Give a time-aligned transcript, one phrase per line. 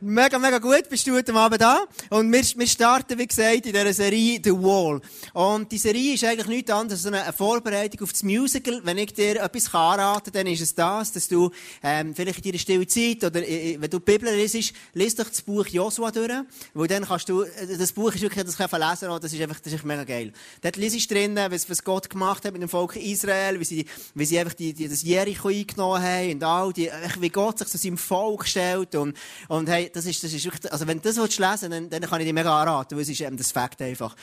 [0.00, 1.84] Mega, mega gut, bist du heute Abend da.
[2.10, 5.00] Und wir, wir starten, wie gesagt, in dieser Serie The Wall.
[5.32, 8.80] Und die Serie ist eigentlich nichts anderes als eine Vorbereitung auf das Musical.
[8.84, 11.50] Wenn ich dir etwas anraten kann, dann ist es das, dass du
[11.82, 15.28] ähm, vielleicht in deiner stille Zeit oder äh, wenn du die Bibel liest, liest doch
[15.28, 16.32] das Buch Josua durch.
[16.74, 19.40] Weil dann kannst du, äh, das Buch ist wirklich, das kann man lesen, das ist
[19.40, 20.32] einfach, das ist mega geil.
[20.60, 23.86] Dort liest du drinnen, was, was Gott gemacht hat mit dem Volk Israel, wie sie,
[24.14, 27.68] wie sie einfach die, die, das Jericho eingenommen haben und all die, wie Gott sich
[27.68, 29.16] zu seinem Volk stellt und,
[29.48, 32.26] und hey, das ist, das ist also wenn du das lesen dann, dann kann ich
[32.26, 34.14] dir mega anraten, weil es ist eben das Fakt einfach.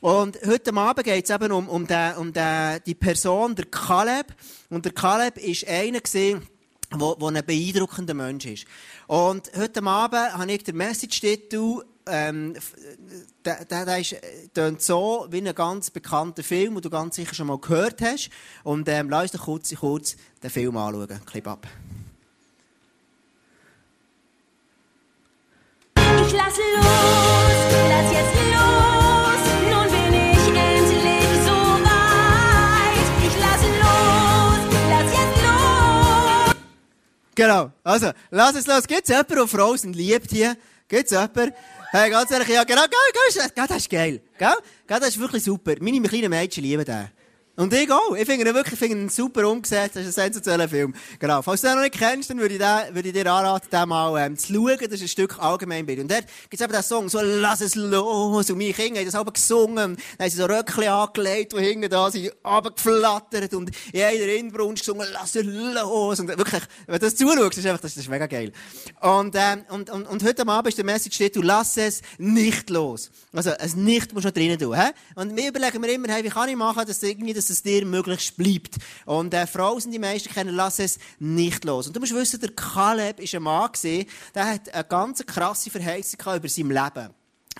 [0.00, 4.34] Und heute Abend geht es eben um, um, den, um den, die Person, der Kaleb.
[4.70, 6.46] Und der Kaleb ist einer gewesen,
[6.90, 8.64] wo, wo ein beeindruckender Mensch ist.
[9.06, 12.54] Und heute Abend habe ich den Message-Titel, ähm,
[13.44, 14.16] der, der, der ist,
[14.54, 18.30] tönt so wie ein ganz bekannter Film, den du ganz sicher schon mal gehört hast.
[18.64, 21.20] Und ähm, lass uns kurz, kurz den Film anschauen.
[21.26, 21.66] Clip ab.
[26.32, 27.58] Ich lass los,
[27.90, 29.42] lass jetzt los.
[29.70, 31.58] Nun bin ich endlich so.
[33.26, 36.56] Ich lass los, lass jetzt los.
[37.34, 37.72] Genau.
[37.84, 38.86] Also, lass es los.
[38.86, 40.56] Gibt's jemanden, der Frozen liebt hier?
[40.88, 41.52] Gibt's jemanden?
[41.90, 44.22] Hey, ganz ehrlich, ja, genau, gell, gell, das ist geil.
[44.38, 44.54] Gell?
[44.86, 45.74] Gell, das ist wirklich super.
[45.80, 47.10] Meine kleinen Mädchen lieben den.
[47.54, 48.16] Und ich auch.
[48.16, 49.96] Ich finde ihn wirklich, ich finde ihn super umgesetzt.
[49.96, 50.94] Das ist ein sensationeller Film.
[51.18, 51.42] Genau.
[51.42, 53.88] Falls du den noch nicht kennst, dann würde ich, den, würde ich dir anraten, den
[53.90, 54.78] mal ähm, zu schauen.
[54.80, 56.00] Das ist ein Stück Allgemeinbild.
[56.00, 58.48] Und dort gibt es eben den Song, so lass es los.
[58.48, 59.76] Und meine Kinder haben das aber gesungen.
[59.76, 63.52] Dann haben sie so Röckchen angelegt, die hinten da sind, runtergeflattert.
[63.52, 66.20] Und in einer Inbrunst gesungen, lass es los.
[66.20, 68.50] Und wirklich, wenn du das zuschaust, ist einfach, das ist mega geil.
[69.02, 72.70] Und, ähm, und, und, und heute Abend ist der Message steht, du lass es nicht
[72.70, 73.10] los.
[73.34, 74.90] Also, es nicht musst du noch drinnen tun, hä?
[75.16, 77.84] Und wir überlegen mir immer, hey, wie kann ich machen, dass irgendwie, dass es dir
[77.84, 78.76] möglichst bleibt.
[79.04, 81.86] Und äh, Frauen sind die meisten kennen, lass es nicht los.
[81.86, 85.70] Und du musst wissen, der Kaleb ist ein Mann gewesen, der hat eine ganz krasse
[85.70, 87.10] Verheißung über sein Leben.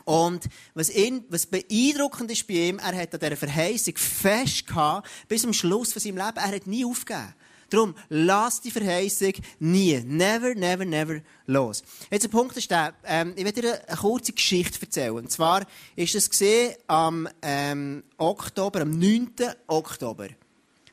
[0.05, 5.09] Und was, ihn, was beeindruckend ist bei ihm, er hat an dieser Verheißung fest gehabt,
[5.29, 6.37] bis zum Schluss von seinem Leben.
[6.37, 7.35] Er hat nie aufgegeben.
[7.73, 11.83] Darum, lass die Verheißung nie, never, never, never los.
[12.11, 15.13] Jetzt der Punkt ist der, ähm, ich werde dir eine kurze Geschichte erzählen.
[15.13, 15.65] Und zwar
[15.97, 19.31] ist es am ähm, Oktober, am 9.
[19.69, 20.29] Oktober.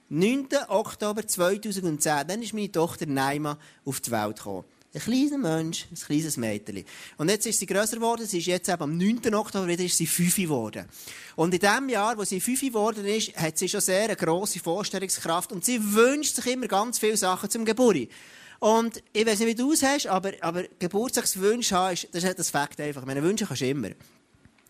[0.07, 0.47] 9.
[0.69, 4.63] Oktober 2010, dann ist meine Tochter Naima auf die Welt gekommen.
[4.91, 6.83] Ein kleiner Mensch, ein kleines Mädchen.
[7.17, 9.35] Und jetzt ist sie grösser geworden, sie ist jetzt eben am 9.
[9.35, 10.87] Oktober wieder ist sie 5 geworden.
[11.35, 14.59] Und in dem Jahr, wo sie 5 geworden ist, hat sie schon sehr eine grosse
[14.59, 18.09] Vorstellungskraft und sie wünscht sich immer ganz viele Sachen zum Geburt.
[18.57, 22.49] Und ich weiß nicht, wie du es hast, aber, aber Geburtstagswünsche haben, das ist das
[22.49, 23.05] Fakt einfach.
[23.05, 23.91] Meine Wünsche kannst du immer.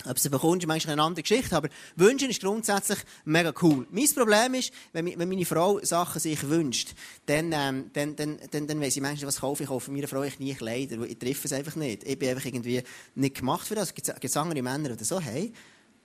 [0.06, 3.86] Ob du sie bekommst, ist manchmal eine andere Geschichte, aber wünschen ist grundsätzlich mega cool.
[3.92, 6.94] Mein Problem ist, wenn, wenn meine Frau Sachen sich wünscht,
[7.26, 9.70] dann, ähm, dann, dann, dann, dann weiss ich manchmal, was kaufe ich.
[9.70, 12.04] Kaufe meiner Frau ich nie Kleider, ich treffe es einfach nicht.
[12.06, 12.82] Ich bin einfach irgendwie
[13.16, 13.94] nicht gemacht für das.
[13.94, 15.54] Gibt es andere Männer, die so haben?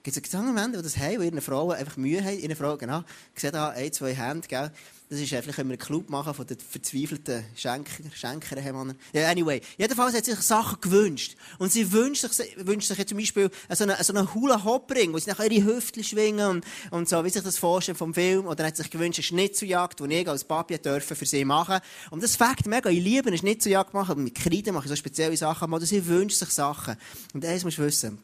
[0.03, 2.38] Gibt es andere Männer, die das haben, die ihren Frauen einfach Mühe haben?
[2.38, 4.71] Ihre Frau, genau, sehe da ein, zwei Hände, gell?
[5.14, 8.97] Das ist einfach, wenn wir einen Club machen von den verzweifelten Schenker, Schenkern.
[9.12, 9.60] Ja, anyway.
[9.78, 11.36] Jedenfalls hat sie sich Sachen gewünscht.
[11.58, 15.30] Und sie wünscht sich, wünscht sich zum Beispiel so einen, so einen Hula-Hop-Ring, wo sie
[15.30, 18.48] nachher ihre Hüfte schwingen und, und so, wie sich das vorstellen vom Film.
[18.48, 21.78] Oder hat sich gewünscht, eine Schnitzeljagd, die ich als Papi dürfen für sie machen.
[22.10, 22.91] Und das fängt mega.
[22.91, 24.25] Ich liebe eine Schnitzeljagd machen.
[24.25, 25.72] Mit Kreide mache ich so spezielle Sachen.
[25.72, 26.96] Aber sie wünscht sich Sachen.
[27.34, 28.19] Und eines musst du wissen.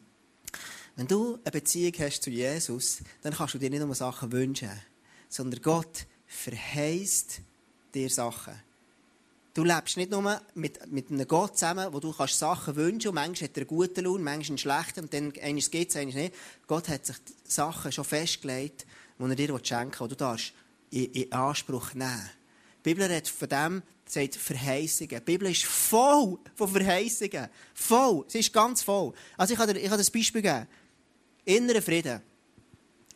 [0.97, 4.71] Wenn du eine Beziehung hast zu Jesus, dann kannst du dir nicht nur Sachen wünschen,
[5.29, 7.41] sondern Gott verheißt
[7.93, 8.53] dir Sachen.
[9.53, 13.15] Du lebst nicht nur mit, mit einem Gott zusammen, wo du kannst Sachen wünschen und
[13.15, 16.15] manchmal hat er einen guten Lohn, manchmal einen schlechten und dann eines geht es, eines
[16.15, 16.33] nicht.
[16.67, 18.85] Gott hat sich Sachen schon festgelegt,
[19.19, 20.53] die er dir schenken will, die du darfst
[20.91, 22.29] in, in Anspruch nehmen.
[22.79, 25.09] Die Bibel redet von dem, sagt Verheißungen.
[25.09, 27.49] Die Bibel ist voll von Verheißungen.
[27.73, 28.23] Voll.
[28.29, 29.13] Sie ist ganz voll.
[29.35, 30.67] Also ich kann dir, ich kann dir ein Beispiel geben.
[31.43, 32.21] Innerer Frieden.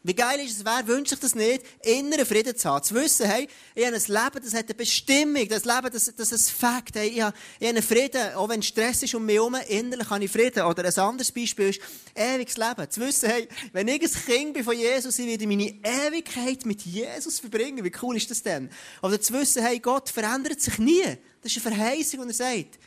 [0.08, 2.84] Wie geil ist es, wer wünscht sich das nicht, inneren Frieden zu haben?
[2.84, 6.32] Zu wissen, hey, ich habe ein Leben, das hat eine Bestimmung, das Leben, das, das
[6.32, 9.56] ist ein Fakt, hey, ich habe, einen Frieden, auch wenn Stress ist um mich herum,
[9.68, 10.62] innerlich habe ich Frieden.
[10.62, 11.82] Oder ein anderes Beispiel ist,
[12.14, 12.88] ewiges Leben.
[12.88, 16.84] Zu wissen, hey, wenn ich ein Kind bin von Jesus, ich werde meine Ewigkeit mit
[16.84, 17.84] Jesus verbringen.
[17.84, 18.70] Wie cool ist das denn?
[19.02, 21.02] Oder zu wissen, hey, Gott verändert sich nie.
[21.42, 22.80] Das ist eine Verheißung, die er sagt.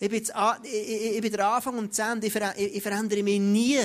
[0.00, 0.32] Ich bin, jetzt,
[0.64, 2.34] ich, ich, ich bin der Anfang und das Ende, ich,
[2.74, 3.78] ich verändere mich nie.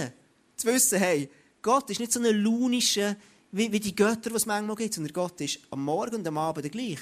[0.55, 1.29] Zu wissen, hey,
[1.61, 3.15] Gott ist nicht so ein launischer,
[3.51, 6.37] wie, wie die Götter, die es manchmal gibt, sondern Gott ist am Morgen und am
[6.37, 6.99] Abend der gleich.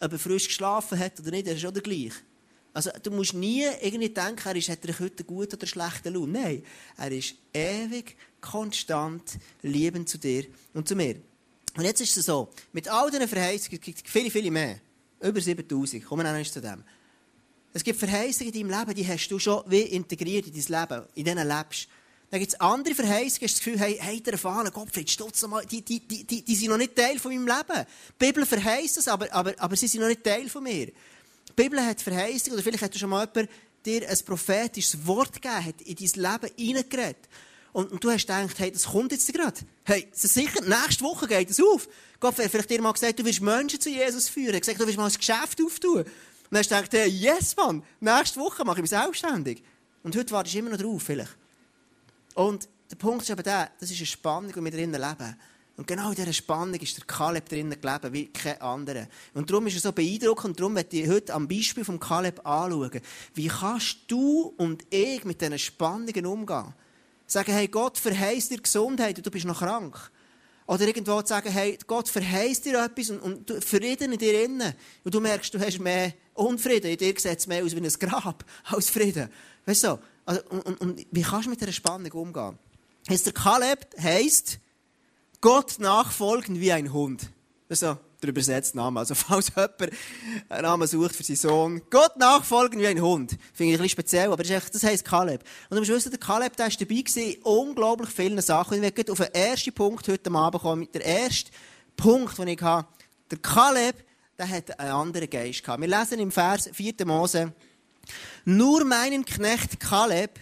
[0.00, 2.12] Ob er frisch geschlafen hat oder nicht, er ist auch der gleich.
[2.72, 6.14] Also, du musst nie irgendwie denken, er ist, hat er heute einen guten oder schlechten
[6.14, 6.30] Lohn.
[6.30, 6.62] Nein,
[6.96, 11.16] er ist ewig, konstant, liebend zu dir und zu mir.
[11.76, 14.80] Und jetzt ist es so, mit all diesen Verheißungen gibt es viele, viele mehr.
[15.20, 16.04] Über 7000.
[16.04, 16.84] Kommen wir zu dem.
[17.72, 21.06] Es gibt Verheißungen in deinem Leben, die hast du schon wie integriert in dein Leben,
[21.14, 21.88] in denen lebst.
[22.30, 25.64] Dann gibt es andere Verheißungen, hast das Gefühl, hey, hey, der erfahrene Gottfried Stutz, mal,
[25.64, 27.86] die, die, die, die, die sind noch nicht Teil von meinem Leben.
[28.20, 30.86] Die Bibel verheißt es, aber, aber, aber sie sind noch nicht Teil von mir.
[30.86, 30.92] Die
[31.56, 33.50] Bibel hat Verheißungen, oder vielleicht hat schon mal jemand
[33.86, 37.28] dir ein prophetisches Wort gegeben, hat in dein Leben hineingeredet.
[37.72, 39.60] Und, und du hast gedacht, hey, das kommt jetzt gerade.
[39.84, 41.88] Hey, sicher, nächste Woche geht es auf.
[42.20, 44.50] Gott hat vielleicht dir mal gesagt, du willst Menschen zu Jesus führen.
[44.50, 45.98] Er hat gesagt, du willst mal ein Geschäft auftun.
[45.98, 46.06] Und
[46.50, 49.62] dann hast du gedacht, hey, yes, Mann, nächste Woche mache ich mich selbstständig.
[50.02, 51.37] Und heute wartest du immer noch drauf, vielleicht.
[52.38, 55.36] Und der Punkt ist eben der, das ist eine Spannung, die wir drinnen leben.
[55.76, 59.08] Und genau in dieser Spannung ist der Kaleb drinnen gelebt, wie kein anderer.
[59.34, 62.46] Und darum ist er so beeindruckend und darum möchte ich heute am Beispiel vom Kaleb
[62.46, 63.00] anschauen.
[63.34, 66.74] Wie kannst du und ich mit diesen Spannungen umgehen?
[67.26, 69.98] Sagen, hey, Gott verheißt dir Gesundheit und du bist noch krank.
[70.68, 74.44] Oder irgendwo zu sagen, hey, Gott verheißt dir etwas und, und du, Frieden in dir
[74.44, 74.74] innen.
[75.02, 76.92] Und du merkst, du hast mehr Unfrieden.
[76.92, 79.28] In dir sieht es mehr aus wie ein Grab als Frieden.
[79.66, 79.98] Weißt du?
[80.28, 82.58] Also, und, und, wie kannst du mit dieser Spannung umgehen?
[83.08, 84.58] Der Kaleb heisst,
[85.40, 87.30] Gott nachfolgen wie ein Hund.
[87.66, 89.00] Das ist so der übersetzte Name.
[89.00, 89.90] Also, falls jemand
[90.50, 91.82] einen Namen sucht für seinen Sohn.
[91.88, 93.38] Gott nachfolgen wie ein Hund.
[93.54, 95.44] Finde ich ein bisschen speziell, aber das, heisst Kaleb.
[95.70, 98.76] Und du musst wissen, der Kaleb, ist dabei in unglaublich vielen Sachen.
[98.76, 100.80] Und ich werde auf den ersten Punkt heute Abend kommen.
[100.80, 101.50] Mit der ersten
[101.96, 102.86] Punkt, den ich habe.
[103.30, 104.04] Der Kaleb,
[104.36, 105.80] der hat einen anderen Geist gehabt.
[105.80, 106.92] Wir lesen im Vers 4.
[107.06, 107.54] Mose.
[108.44, 110.40] Nur meinen Knecht Kaleb,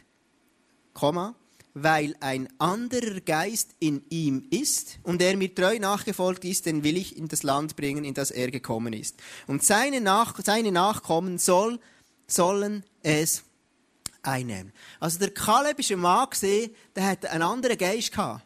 [0.94, 1.34] Komma,
[1.74, 6.96] weil ein anderer Geist in ihm ist und er mir treu nachgefolgt ist, den will
[6.96, 9.16] ich in das Land bringen, in das er gekommen ist.
[9.46, 11.78] Und seine, Nach seine Nachkommen soll,
[12.26, 13.42] sollen es
[14.22, 14.72] einnehmen.
[15.00, 16.28] Also der Kaleb ist ein Mann
[16.94, 18.45] der hat einen anderen Geist gehabt.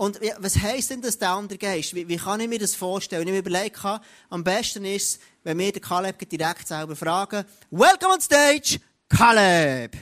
[0.00, 1.94] Und was heisst denn das, der andere Geist?
[1.94, 3.28] Wie, wie kann ich mir das vorstellen?
[3.28, 8.14] Ich mir überlege, habe, am besten ist, wenn wir den Kaleb direkt selber fragen, Welcome
[8.14, 8.80] on stage,
[9.10, 9.94] Kaleb!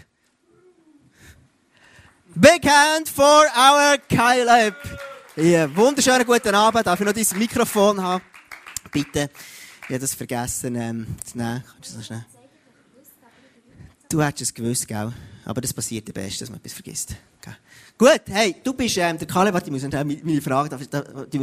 [2.33, 4.77] Big hand for our Caleb.
[5.35, 6.87] Ja, wunderschönen guten Abend.
[6.87, 8.23] Darf ich noch dieses Mikrofon haben?
[8.93, 9.31] Bitte.
[9.83, 11.65] Ich habe das vergessen ähm, zu nehmen.
[11.81, 12.25] Du schnell?
[14.09, 15.13] Du hättest es gewusst, gell?
[15.45, 17.17] Aber das passiert am besten, dass man etwas vergisst.
[17.99, 21.39] Gut, hey, du bist ähm, der Kalle, warte, ich muss meine Frage, darf ich, die.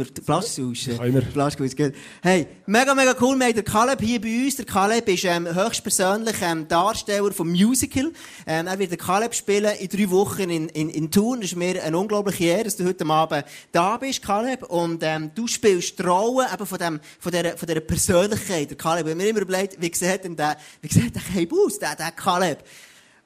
[1.30, 1.92] Flasche gut, gut.
[2.22, 4.56] Hey, mega, mega cool, wir haben den Caleb hier bei uns.
[4.56, 8.10] Der Caleb ist ähm, höchstpersönlich ähm, Darsteller vom Musical.
[8.46, 11.42] Ähm, er wird den Caleb spielen in drei Wochen in, in, in Thun.
[11.42, 14.62] Das ist mir eine unglaubliche Ehre, dass du heute Abend da bist, Caleb.
[14.62, 18.78] Und ähm, du spielst die Rolle eben von, dem, von, dieser, von dieser Persönlichkeit, der
[18.78, 19.04] Caleb.
[19.04, 21.96] Ich habe mir immer überlegt, wie sieht denn der, wie sieht der Caleb aus, der,
[21.96, 22.64] der Caleb?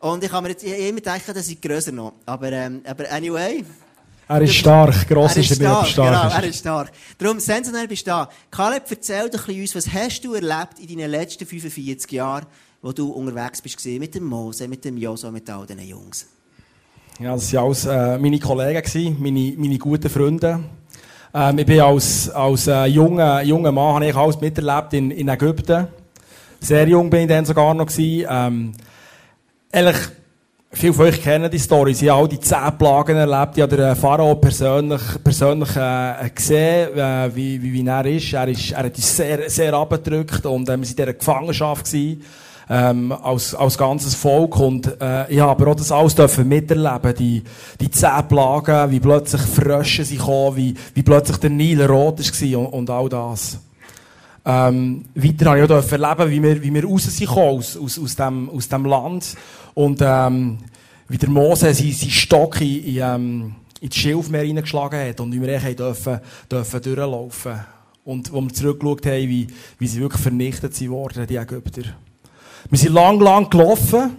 [0.00, 2.14] Und ich habe mir jetzt immer gedacht, das ist grösser noch.
[2.24, 3.62] Aber, ähm, aber anyway.
[4.26, 6.92] Er ist stark, gross er ist er stark, aber genau, stark er ist ist stark.
[7.18, 8.28] Darum, sensationell bist du da.
[8.50, 12.46] Caleb, erzähl doch ein bisschen uns, was hast du erlebt in deinen letzten 45 Jahren,
[12.80, 16.26] wo du unterwegs bist mit dem Mose, mit dem Joso, mit all diesen Jungs?
[17.18, 20.60] Ja, das waren alles äh, meine Kollegen, gewesen, meine, meine guten Freunde.
[21.34, 25.28] Ähm, ich bin als, als äh, junger, junger Mann, habe ich alles miterlebt in, in
[25.28, 25.88] Ägypten.
[26.60, 28.26] Sehr jung bin ich dann sogar noch gewesen.
[28.30, 28.72] Ähm,
[29.72, 29.96] ehrlich,
[30.72, 31.94] viele von euch kennen die Story.
[31.94, 33.56] Sie haben all die zehn Plagen erlebt.
[33.56, 38.32] Ich habe den Pharao persönlich, persönlich äh, gesehen, äh, wie, wie, wie er ist.
[38.32, 41.86] Er, ist, er hat uns sehr, sehr abgedrückt und äh, wir waren in dieser Gefangenschaft
[41.86, 42.22] gewesen,
[42.68, 44.58] ähm, als, als ganzes Volk.
[44.58, 47.14] Und äh, ich habe aber auch das alles dürfen miterleben.
[47.14, 47.42] Die,
[47.80, 52.58] die zehn Plagen, wie plötzlich Frösche sind gekommen, wie, wie plötzlich der Nil rot war
[52.58, 53.58] und, und all das.
[54.44, 58.16] Ähm, weiter habe ich auch erleben, wie wir, wie wir raus sind aus, aus, aus,
[58.16, 59.36] dem, aus dem Land.
[59.74, 60.58] Und ähm,
[61.08, 65.32] wie der Mose seinen sein Stock in, in, ähm, in das Schilfmeer hineingeschlagen hat und
[65.32, 66.20] wie wir eigentlich dürfen,
[66.50, 67.60] dürfen durchlaufen
[68.04, 69.46] Und wo wir zurückgeschaut haben, wie,
[69.78, 71.82] wie sie wirklich vernichtet sind worden, die Ägypter.
[72.68, 74.16] Wir sind lang, lang gelaufen,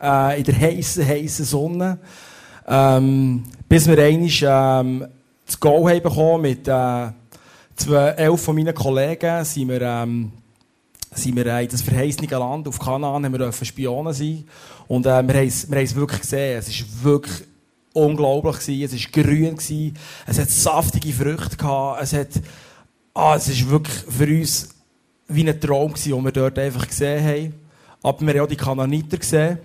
[0.00, 1.98] äh, in der heißen, heißen Sonne,
[2.66, 4.30] ähm, bis wir einmal
[4.80, 5.06] ähm,
[5.44, 7.08] das Go haben bekommen mit äh,
[7.76, 10.32] zwei, elf von meinen Kollegen, sind wir, ähm,
[11.14, 14.44] sind wir in das verheißene Land auf Kanaan, haben wir Spionen sein.
[14.88, 16.58] Und äh, wir haben es wir haben es wirklich gesehen.
[16.58, 17.44] Es ist wirklich
[17.92, 18.96] unglaublich gewesen.
[18.96, 19.96] Es war grün gewesen.
[20.26, 22.02] Es hat saftige Früchte gehabt.
[22.02, 22.28] Es hat,
[23.14, 24.68] ah, es ist wirklich für uns
[25.28, 27.54] wie ein Traum gewesen, den wir dort einfach gesehen haben.
[28.02, 29.58] Aber wir haben auch die Kananiter gesehen.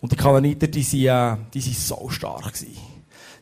[0.00, 2.76] Und die Kananiter, die sind, äh, die sind so stark gewesen.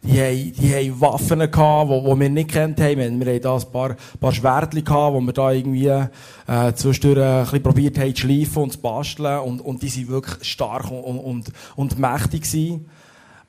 [0.05, 2.99] Die haben, die haben Waffen gehabt, die, die wir nicht kennt haben.
[2.99, 7.19] Wir, wir haben da ein paar, paar Schwertchen gehabt, wo wir da irgendwie, äh, zwischendurch
[7.19, 9.41] ein bisschen probiert haben zu schleifen und zu basteln.
[9.41, 12.87] Und, und die sind wirklich stark und, und, und mächtig gewesen.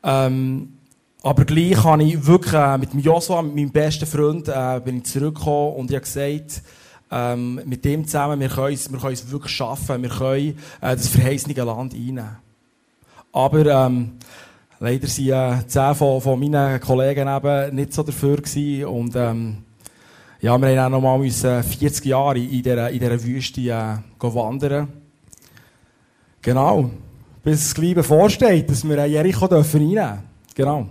[0.03, 0.69] Ähm,
[1.23, 4.97] aber gleich habe ich wirklich, äh, mit dem Joshua, mit meinem besten Freund, äh, bin
[4.97, 6.61] ich zurückgekommen und ich habe gesagt,
[7.11, 10.95] ähm, mit dem zusammen, wir können es wir können es wirklich schaffen, wir können äh,
[10.95, 12.37] das verheißene Land einnehmen.
[13.31, 14.13] Aber ähm,
[14.79, 19.57] leider sind äh, zehn von, von meinen Kollegen eben nicht so dafür gewesen und ähm,
[20.41, 23.97] ja, wir haben auch noch mal müssen 40 Jahre in dieser, in dieser Wüste äh,
[24.19, 24.87] wandern.
[26.41, 26.91] Genau.
[27.43, 30.89] Bis es gleich bevorsteht, dass wir Jericho dürfen reinnehmen Genau.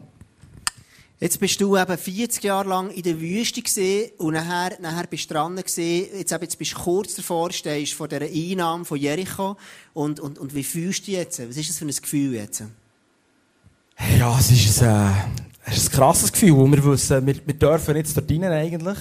[1.21, 5.31] Jetzt bist du eben 40 Jahre lang in der Wüste gesehen und nachher, nachher bist
[5.31, 6.09] du dran gesehen.
[6.19, 9.57] Jetzt, jetzt bist du kurz davor, stehst vor dieser Einnahme von Jericho.
[9.93, 11.39] Und, und, und wie fühlst du dich jetzt?
[11.49, 12.65] Was ist das für ein Gefühl jetzt?
[14.19, 15.11] Ja, es ist ein, äh,
[15.67, 16.53] es ist ein krasses Gefühl.
[16.53, 18.99] und Wir wissen, wir, wir dürfen jetzt dort rein eigentlich.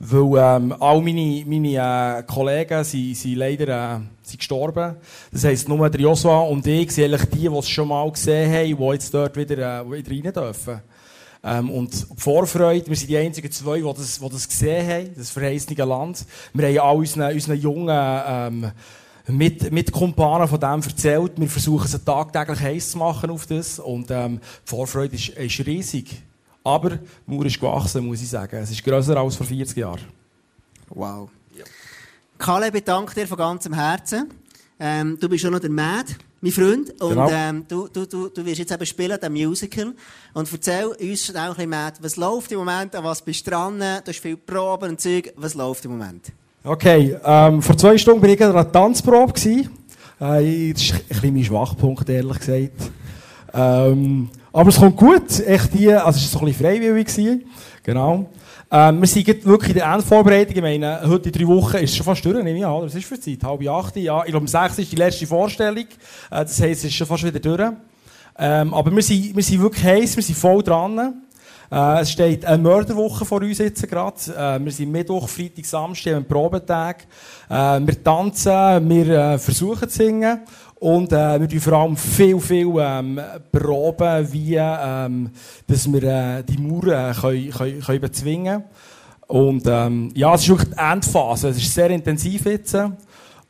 [0.00, 4.96] Weil ähm, all meine, meine äh, Kollegen sind, sind leider äh, sind gestorben.
[5.32, 8.52] Das heisst, nur der Joshua und ich sind eigentlich die, die es schon mal gesehen
[8.52, 10.80] haben, die jetzt dort wieder, äh, wieder rein dürfen.
[11.42, 15.14] Ähm, und die Vorfreude, wir sind die einzigen zwei, die das, die das gesehen haben,
[15.16, 16.24] das verheißene Land.
[16.52, 18.70] Wir haben all unseren, unseren jungen ähm,
[19.28, 21.32] mit, mit Kumpanen von dem erzählt.
[21.36, 23.78] Wir versuchen es tagtäglich heiß zu machen auf das.
[23.78, 26.22] Und ähm, die Vorfreude ist, ist riesig.
[26.64, 28.56] Aber die Mauer ist gewachsen, muss ich sagen.
[28.56, 30.00] Es ist grösser als vor 40 Jahren.
[30.88, 31.30] Wow.
[32.38, 34.28] Kaleb, ich danke dir von ganzem Herzen.
[34.78, 36.90] Ähm, du bist schon noch der Mad, mein Freund.
[37.00, 37.28] Und Genau.
[37.30, 39.92] ähm, du, du, du, du wirst jetzt eben spielen, den Musical.
[40.34, 43.50] Und erzähl uns schnell ein bisschen, Mad, was läuft im Moment, an was bist du
[43.50, 43.78] dran?
[43.78, 45.32] Du hast viel Proben und Zeug.
[45.36, 46.32] Was läuft im Moment?
[46.64, 49.32] Okay, ähm, vor zwei Stunden war ich in einer Tanzprobe.
[49.32, 49.70] gewesen.
[50.20, 52.90] Äh, das ist ein bisschen mein Schwachpunkt, ehrlich gesagt.
[53.54, 55.40] Ähm, aber es kommt gut.
[55.46, 57.06] Echt die, also es war so ein bisschen freiwillig.
[57.06, 57.44] Gewesen.
[57.84, 58.28] Genau.
[58.70, 60.56] Ähm, wir sind wirklich in der Endvorbereitung.
[60.56, 62.82] Ich meine, heute in drei Wochen ist es schon fast durch, nehme ich an.
[62.82, 63.42] Was ist für Zeit?
[63.44, 63.96] Halb acht?
[63.96, 65.84] Ja, ich glaube, um sechs ist die letzte Vorstellung.
[65.84, 65.86] Äh,
[66.30, 67.70] das heisst, es ist schon fast wieder durch.
[68.36, 71.22] Ähm, aber wir sind, wir sind wirklich heiß, wir sind voll dran.
[71.70, 74.16] Äh, es steht eine Mörderwoche vor uns jetzt gerade.
[74.36, 77.06] Äh, wir sind Mittwoch, Freitag, Samstag, haben Probetag.
[77.48, 80.40] Äh, wir tanzen, wir äh, versuchen zu singen.
[80.76, 83.20] Und äh, wir tun vor allem viel, viel ähm,
[83.50, 85.30] proben, wie ähm,
[85.66, 88.64] dass wir äh, die Mauer äh, können, können, können bezwingen
[89.26, 91.48] Und ähm, ja, es ist wirklich die Endphase.
[91.48, 92.76] Es ist sehr intensiv jetzt.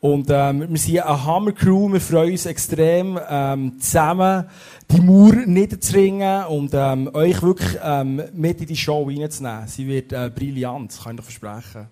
[0.01, 4.49] Und ähm, wir sind eine Hammer-Crew, wir freuen uns extrem, ähm, zusammen
[4.91, 9.67] die Mauer niederzuringen und ähm, euch wirklich ähm, mit in die Show reinzunehmen.
[9.67, 11.89] Sie wird äh, brillant, kann ich euch versprechen.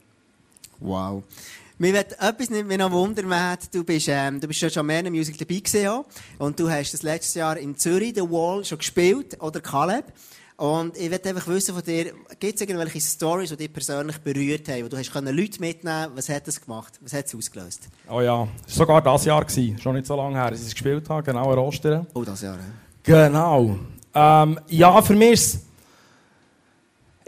[0.78, 1.24] Wow.
[1.78, 3.74] Mir wird etwas nicht mehr noch wundern, Matt.
[3.74, 6.04] Du bist, ähm, du bist schon schon mehr in Musical dabei gewesen, ja.
[6.38, 10.04] Und du hast das letztes Jahr in Zürich, The Wall, schon gespielt, oder Caleb.
[10.58, 14.66] Und ich möchte einfach wissen von dir, gibt es irgendwelche Stories, die dich persönlich berührt
[14.70, 16.94] haben, wo du hast können Leute mitnehmen Was hat das gemacht?
[17.02, 17.88] Was hat es ausgelöst?
[18.10, 20.68] Oh ja, es war sogar das Jahr, gewesen, schon nicht so lange her, dass ich
[20.68, 22.06] es gespielt habe, genau, in Ostern.
[22.14, 22.62] Oh, das Jahr, ja.
[23.28, 23.76] Genau.
[24.14, 25.62] Ähm, ja, für mich ist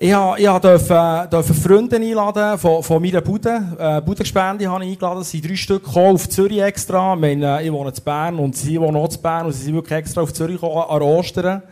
[0.01, 3.61] ich, ha- ich durfte, durfte Freunde einladen von, von meiner Bude.
[3.79, 5.21] Äh, Budengespende habe ich eingeladen.
[5.23, 7.15] Es sind drei Stück gekommen, auf Zürich extra.
[7.15, 9.47] Ich, meine, ich wohne in Bern und sie wohnen auch in Bern.
[9.47, 11.63] Und sie sind wirklich extra auf Zürich gekommen, an Ostern.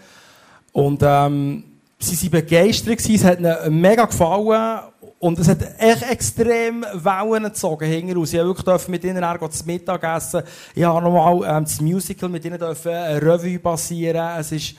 [0.76, 1.64] Und ähm,
[1.98, 3.00] sie waren begeistert.
[3.00, 4.80] Es hat ihnen mega gefallen.
[5.18, 8.34] Und es hat echt extrem Wellen gezogen hinten raus.
[8.34, 10.42] Ich durfte wirklich mit ihnen dann zu Mittag essen.
[10.74, 14.38] Ich habe nochmal ähm, das Musical mit ihnen eine Revue passieren.
[14.38, 14.74] Es ist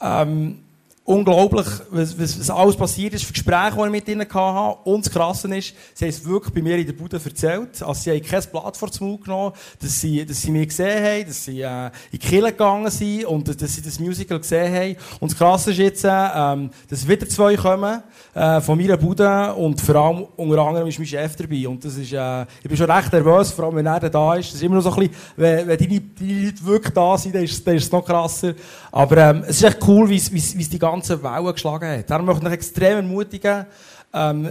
[0.00, 0.60] ähm,
[1.06, 4.78] unglaublich, was, was, was alles passiert ist, für Gespräche, die ich mit ihnen hatte.
[4.84, 7.80] Und das Krasse ist, sie haben es wirklich bei mir in der Bude erzählt.
[7.80, 11.04] Also sie haben kein Blatt vor den Mund genommen, dass sie, dass sie mich gesehen
[11.04, 14.74] haben, dass sie äh, in die Kirche gegangen sind und dass sie das Musical gesehen
[14.74, 14.96] haben.
[15.20, 18.02] Und das Krasse ist jetzt, äh, ähm, dass wieder zwei kommen
[18.34, 21.68] äh, von meiner Bude und vor allem unter anderem ist mein Chef dabei.
[21.68, 24.48] Und das ist, äh, ich bin schon recht nervös, vor allem wenn er da ist.
[24.48, 27.34] Das ist immer noch so ein bisschen, wenn, wenn deine, deine Leute wirklich da sind,
[27.36, 28.54] dann ist, dann ist es noch krasser.
[28.90, 32.10] Aber ähm, es ist echt cool, wie es die ganze Wellen geschlagen hat.
[32.10, 33.66] Darum möchte ich extrem ermutigen,
[34.12, 34.50] ähm,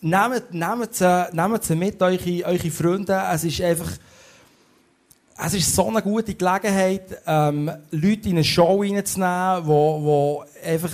[0.00, 3.22] nehmt, nehmt, sie, nehmt sie mit, eure, eure Freunde.
[3.32, 3.90] Es ist einfach,
[5.44, 10.92] es ist so eine gute Gelegenheit, ähm, Leute in eine Show reinzunehmen, wo, wo einfach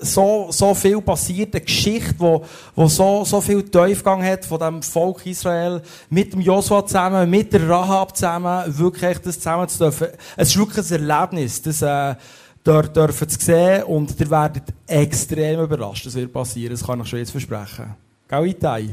[0.00, 4.82] so, so viel passiert, eine Geschichte, wo, wo so, so viel Tiefgang hat von dem
[4.82, 10.08] Volk Israel, mit dem Josua zusammen, mit der Rahab zusammen, wirklich das zusammen zu dürfen.
[10.36, 12.14] Es ist wirklich ein Erlebnis, das, äh,
[12.64, 17.08] dort dürfen zu sehen und ihr werdet extrem überrascht, das wird passieren, das kann ich
[17.08, 17.94] schon jetzt versprechen.
[18.28, 18.88] Gell, Itai?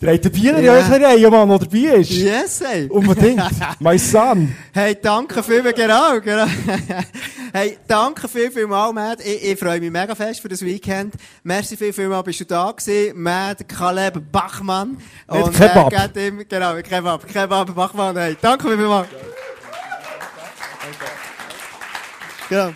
[0.00, 0.74] Der hat den Bier in Ja.
[0.74, 2.10] eurer Reihe, Mann, der dabei ist.
[2.12, 2.86] Yes, ey.
[2.88, 3.42] Unbedingt.
[3.80, 4.54] My son.
[4.72, 6.46] Hey, danke vielmals, genau, genau.
[7.52, 9.18] hey, danke viel, viel mal, Matt.
[9.26, 11.14] Ich, ich freue mich mega fest für das Weekend.
[11.42, 13.20] Merci viel, viel mal, bist du da gewesen.
[13.20, 14.98] Matt, Caleb Bachmann.
[15.32, 15.92] Nicht Kebab.
[15.92, 18.16] Äh, gebt ihm, genau, Kebab, Kebab Bachmann.
[18.16, 19.04] Hey, danke viel, viel mal.
[22.48, 22.72] Genau.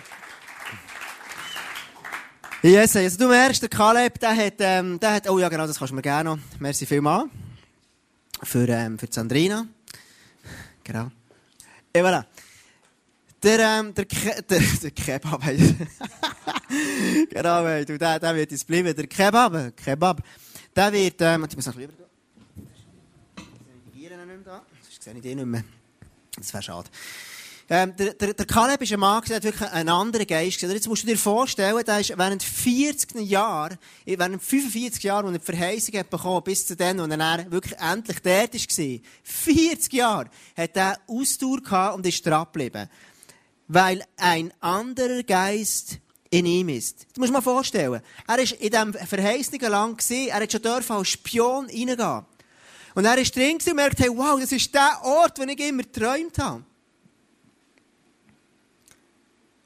[2.65, 5.77] Yes, also du merkst, der Kaleb, der hat, ähm, der hat, oh ja genau, das
[5.77, 6.39] kannst du mir gerne noch.
[6.59, 7.29] Merci vielmals.
[8.41, 9.67] Für, ähm, für Sandrina.
[10.81, 11.11] Genau.
[11.93, 12.23] Et voilà.
[13.43, 15.41] Der, ähm, der, Ke der, der Kebab,
[17.29, 18.95] genau, hey, du, der, der wird jetzt bleiben.
[18.95, 20.23] Der Kebab, Kebab,
[20.73, 22.05] der wird, ähm, ich muss noch lieber gehen.
[23.93, 24.61] Ich sehe ihn nicht mehr da.
[24.81, 25.65] Sonst sehe ich den nicht mehr.
[26.37, 26.89] Das wäre schade.
[27.69, 30.59] Ähm, der, der, der Kaleb ist ein Mann, der hat wirklich einen anderen Geist.
[30.59, 30.71] gesehen.
[30.71, 35.39] Jetzt musst du dir vorstellen, der ist während 40 Jahren, während 45 Jahren, als er
[35.39, 40.29] die Verheißung hat bekommen, bis zu dem, wo er wirklich endlich dort war, 40 Jahre,
[40.57, 42.89] hat er Ausdauer gehabt und ist dran geblieben.
[43.69, 47.07] Weil ein anderer Geist in ihm ist.
[47.13, 50.65] Du musst dir mal vorstellen, er ist in diesem verheißenen Land gewesen, er hat schon
[50.65, 52.25] als Spion reingehen.
[52.95, 55.83] Und er ist drin und merkt, hey, wow, das ist der Ort, den ich immer
[55.83, 56.63] geträumt habe.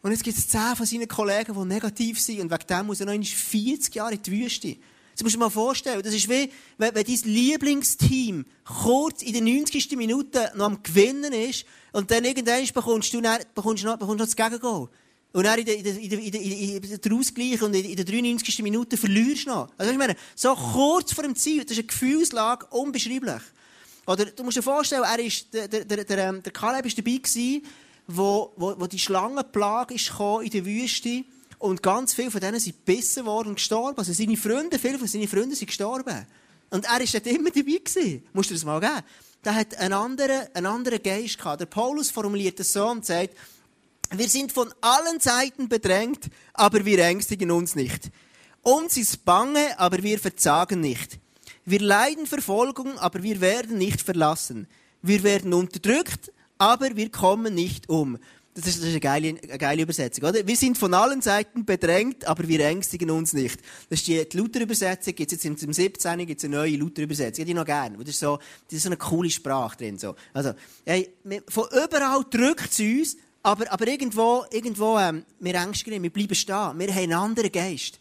[0.08, 3.02] Und jetzt gibt es zehn von seinen Kollegen, die negativ sind und wegen dem muss
[3.02, 4.78] er noch einmal 40 Jahre in die Wüste.
[5.14, 6.02] Das musst du dir mal vorstellen.
[6.02, 9.98] Das ist wie, wenn, wenn dein Lieblingsteam kurz in den 90.
[9.98, 14.22] Minute noch am Gewinnen ist und dann irgendwann bekommst du, dann, bekommst du noch, bekommst
[14.22, 14.88] du noch das Gegengol.
[15.34, 17.76] Und dann in der, in der, in der, in der, in der, der Ausgleich und
[17.76, 18.64] in der 93.
[18.64, 19.70] Minute verlierst du noch.
[19.78, 23.42] Also ich meine, so kurz vor dem Ziel, das ist eine Gefühlslage unbeschreiblich.
[24.06, 27.18] Oder du musst dir vorstellen, er ist, der, der, der, der, der Caleb war dabei
[27.18, 27.62] gewesen,
[28.08, 30.12] wo, wo, wo die Schlangenplage ist
[30.44, 31.26] in der Wüste
[31.60, 33.98] und ganz viele von denen sind gebissen worden und gestorben.
[33.98, 36.26] Also seine Freunde, viele von seinen Freunden sind gestorben.
[36.70, 38.24] Und er war dort immer dabei gewesen.
[38.34, 39.04] Musst du das mal geben.
[39.44, 41.62] Der hat einen anderen, einen anderen Geist gehabt.
[41.62, 43.36] Der Paulus formuliert das so und sagt,
[44.12, 48.10] wir sind von allen Seiten bedrängt, aber wir ängstigen uns nicht.
[48.62, 51.20] Uns ist bange, aber wir verzagen nicht.
[51.66, 54.68] Wir leiden Verfolgung, aber wir werden nicht verlassen.
[55.02, 58.18] Wir werden unterdrückt, aber wir kommen nicht um.
[58.58, 60.48] Das ist, das ist eine, geile, eine geile Übersetzung, oder?
[60.48, 63.60] Wir sind von allen Seiten bedrängt, aber wir ängstigen uns nicht.
[63.88, 65.14] Das ist die, die Luther-Übersetzung.
[65.14, 66.26] Gibt's jetzt im 17.
[66.26, 67.46] gibt's eine neue Luther-Übersetzung.
[67.46, 68.00] Die noch gerne.
[68.00, 70.16] Das ist so, das ist so eine coole Sprache drin, so.
[70.34, 70.54] Also,
[70.86, 71.08] hey,
[71.48, 76.80] von überall drückt es uns, aber, aber irgendwo, irgendwo, ähm, wir ängstigen, wir bleiben stehen.
[76.80, 78.00] Wir haben einen anderen Geist.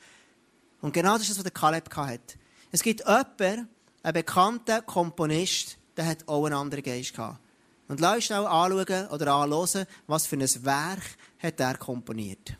[0.80, 2.38] Und genau das ist das, was der Kaleb hat.
[2.72, 3.68] Es gibt jemanden,
[4.02, 7.40] einen bekannten Komponist, der hat auch einen anderen Geist gehabt.
[7.88, 11.02] Und lass uns auch anschauen oder anhören, was für ein Werk
[11.38, 12.56] hat er komponiert.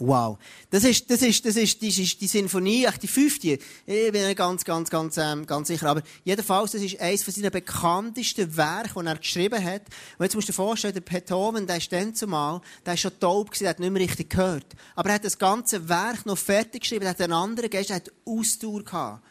[0.00, 0.38] Wow.
[0.70, 3.58] Das ist, das ist, das ist, das ist die Sinfonie, echt die fünfte.
[3.84, 5.90] Ich bin ganz, ganz, ganz, ähm, ganz sicher.
[5.90, 9.82] Aber jedenfalls, das ist eines von seinen bekanntesten Werken, die er geschrieben hat.
[10.16, 13.20] Und jetzt musst du dir vorstellen, der Beethoven, der ist dann zumal, der ist schon
[13.20, 14.66] taub gewesen, der hat nicht mehr richtig gehört.
[14.96, 17.96] Aber er hat das ganze Werk noch fertig geschrieben, er hat einen anderen Geist, er
[17.96, 19.22] hat Ausdauer gehabt.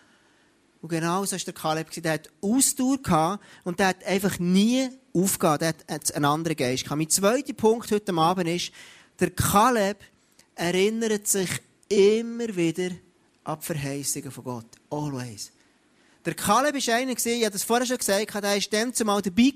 [0.82, 1.92] Und genau so war der Kaleb.
[1.92, 5.62] Der hat Ausdauer gehabt und der hat einfach nie aufgehört.
[5.62, 7.00] Der hat einen anderen Geist gehabt.
[7.00, 8.72] Mein zweiter Punkt heute Abend ist,
[9.20, 9.98] der Kaleb
[10.60, 11.50] erinnert sich
[11.88, 12.92] immer wieder
[13.46, 14.66] an die Verheißungen von Gott.
[14.90, 15.52] Always.
[16.26, 19.54] Der Kaleb war einer, ich habe das vorher schon gesagt, der war dann zumal dabei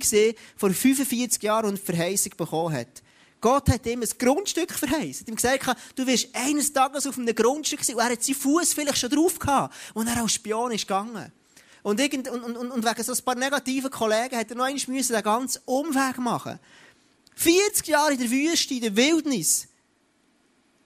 [0.55, 3.03] vor 45 Jahren und Verheißung bekommen hat.
[3.41, 5.27] Gott hat ihm ein Grundstück verheißen.
[5.27, 7.97] ihm gesagt, du wirst eines Tages auf einem Grundstück sein.
[7.97, 11.29] Und er hat seinen Fuß vielleicht schon drauf gehabt, und er als Spion ist gegangen.
[11.81, 15.03] Und, irgend, und, und, und wegen so ein paar negativen Kollegen hat er noch einmal
[15.03, 16.57] den ganzen Umweg machen
[17.35, 19.67] 40 Jahre in der Wüste, in der Wildnis.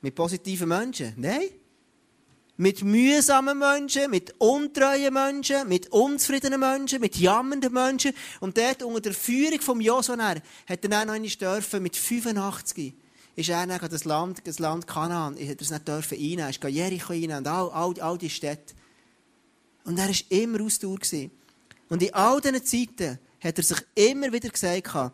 [0.02, 1.14] Mit positiven Menschen?
[1.18, 1.50] Nein.
[2.60, 8.14] Mit mühsamen Menschen, mit untreuen Menschen, mit unzufriedenen Menschen, mit jammernden Menschen.
[8.40, 12.96] Und dort unter der Führung vom Josua hat er dann noch einmal dürfen, mit 85
[13.38, 16.64] ist er dann das Land, das Land Kanaan, hat er es nicht dürfen er ist
[16.64, 18.74] Jericho rein und all, all, all die Städte.
[19.84, 20.98] Und er war immer Ausdauer.
[21.88, 25.14] Und in all diesen Zeiten hat er sich immer wieder gesagt,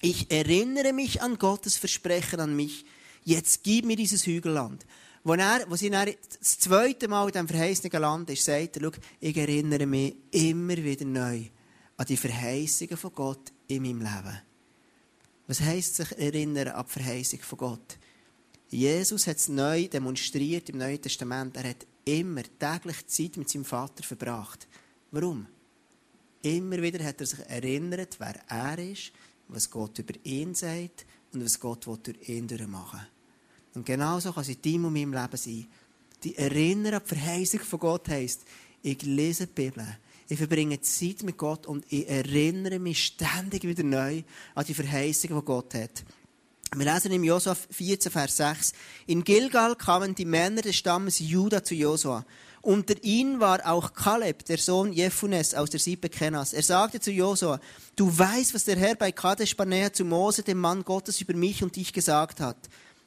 [0.00, 2.84] ich erinnere mich an Gottes Versprechen an mich
[3.26, 4.86] jetzt gib mir dieses Hügelland.
[5.24, 6.08] Wo, er, wo sie dann
[6.38, 10.76] das zweite Mal in diesem verheißenen Land ist, sagt er, schau, ich erinnere mich immer
[10.76, 11.46] wieder neu
[11.96, 14.40] an die Verheißungen von Gott in meinem Leben.
[15.48, 17.98] Was heisst sich erinnern an die Verheißung von Gott?
[18.68, 21.56] Jesus hat es neu demonstriert im Neuen Testament.
[21.56, 24.68] Er hat immer täglich Zeit mit seinem Vater verbracht.
[25.10, 25.46] Warum?
[26.42, 29.12] Immer wieder hat er sich erinnert, wer er ist,
[29.48, 33.15] was Gott über ihn sagt und was Gott durch ihn machen will.
[33.76, 35.66] Und genauso kann es in deinem und meinem Leben sein.
[36.24, 38.46] Die Erinnerung an die Verheißung von Gott heisst,
[38.82, 39.86] ich lese die Bibel,
[40.28, 44.22] ich verbringe Zeit mit Gott und ich erinnere mich ständig wieder neu
[44.54, 46.04] an die Verheißung, die Gott hat.
[46.74, 48.72] Wir lesen im Josua 14, Vers 6.
[49.08, 52.24] In Gilgal kamen die Männer des Stammes Juda zu Josua
[52.62, 56.54] Unter ihnen war auch Kaleb, der Sohn Jephunes aus der Sippe Kenas.
[56.54, 57.60] Er sagte zu Josua,
[57.94, 61.62] du weißt, was der Herr bei Kadesh Barnea zu Mose, dem Mann Gottes, über mich
[61.62, 62.56] und dich gesagt hat.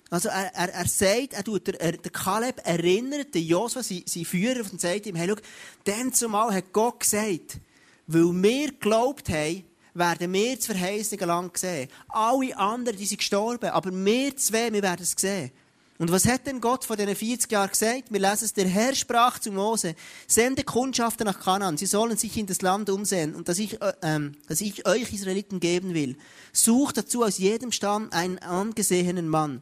[0.10, 4.26] Also er, er, er sagt, er tut, er, der Kaleb erinnert den Josua, sein, sein
[4.26, 5.42] Führer, und sagt ihm, hey, schau,
[5.84, 7.60] dann zumal hat Gott gesagt,
[8.08, 11.90] weil wir geglaubt haben, werden wir das verheißene Land sehen.
[12.08, 15.52] Alle anderen, die sind gestorben, aber wir zwei, wir werden es sehen.
[16.00, 18.06] Und was hat denn Gott vor diesen 40 Jahren gesagt?
[18.10, 19.96] Wir lesen es, der Herr sprach zu Mose,
[20.28, 23.92] sende Kundschafter nach Kanaan, sie sollen sich in das Land umsehen und dass ich, äh,
[24.02, 26.16] ähm, dass ich euch Israeliten geben will.
[26.54, 29.62] Sucht dazu aus jedem Stamm einen angesehenen Mann.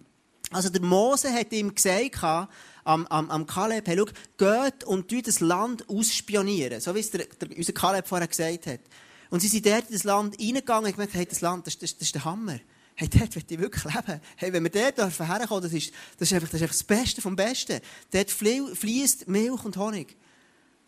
[0.52, 4.06] Also der Mose hat ihm gesagt, am, am, am Kaleb, hey, schau,
[4.38, 6.80] geht und tut das Land ausspionieren.
[6.80, 8.80] So wie es der, der, unser Kaleb vorher gesagt hat.
[9.30, 11.98] Und sie sind dort in das Land reingegangen und gemerkt, hey, das Land, das, das,
[11.98, 12.60] das ist der Hammer.
[12.96, 14.22] Hey, dort will ich wirklich leben.
[14.38, 17.22] Hey, wenn wir dort herkommen, das ist, das ist einfach, das ist einfach das Beste
[17.22, 17.82] vom Besten.
[18.12, 20.16] Dort fließt Milch und Honig.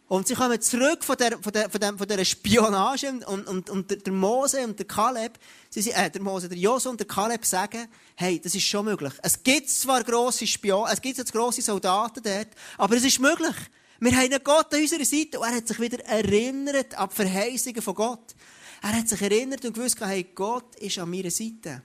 [0.10, 3.69] Und sie kommen zurück von, der, von, der, von, der, von dieser Spionage und, und,
[3.69, 5.38] und der Mose und der Kaleb,
[5.69, 8.86] sie, sind, äh, der Mose, der Josu und der Kaleb sagen, hey, das ist schon
[8.86, 9.13] möglich.
[9.22, 12.48] Es gibt zwar grosse Spion, es gibt jetzt grosse Soldaten dort,
[12.80, 13.56] aber es ist möglich.
[14.00, 17.15] Wir haben einen Gott an unserer Seite und er hat sich wieder erinnert an die
[17.15, 18.36] Verheißungen von Gott.
[18.82, 21.84] Er hat sich erinnert und gewusst, hey, Gott ist an meiner Seite.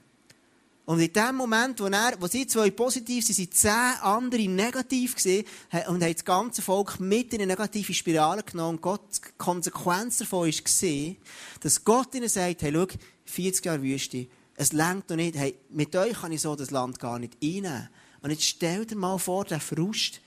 [0.85, 5.15] Und in dem Moment, wo, er, wo sie zwei positiv sind, sind zehn andere negativ
[5.15, 5.45] gewesen
[5.87, 8.75] und haben das ganze Volk mit in eine negative Spirale genommen.
[8.75, 11.15] Und Gott, die Konsequenz davon war
[11.61, 12.85] dass Gott ihnen sagt, hey, schau,
[13.25, 16.99] 40 Jahre Wüste, es längt noch nicht, hey, mit euch kann ich so das Land
[16.99, 17.89] gar nicht einnehmen.
[18.21, 20.21] Und jetzt stell dir mal vor, der Frust.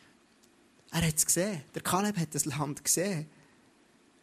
[0.91, 1.63] Er hat es gesehen.
[1.75, 3.27] Der Kaleb hat das Land gesehen.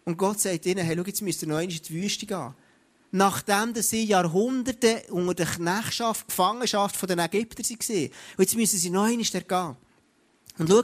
[0.04, 2.54] Und Gott sagt ihnen, hey, schau, jetzt müsst ihr noch in die Wüste gehen
[3.16, 8.10] nachdem sie Jahrhunderte unter der Knechtschaft, Gefangenschaft der Ägypter waren.
[8.38, 9.76] Und jetzt müssen sie noch einmal gehen.
[10.58, 10.84] Und schau,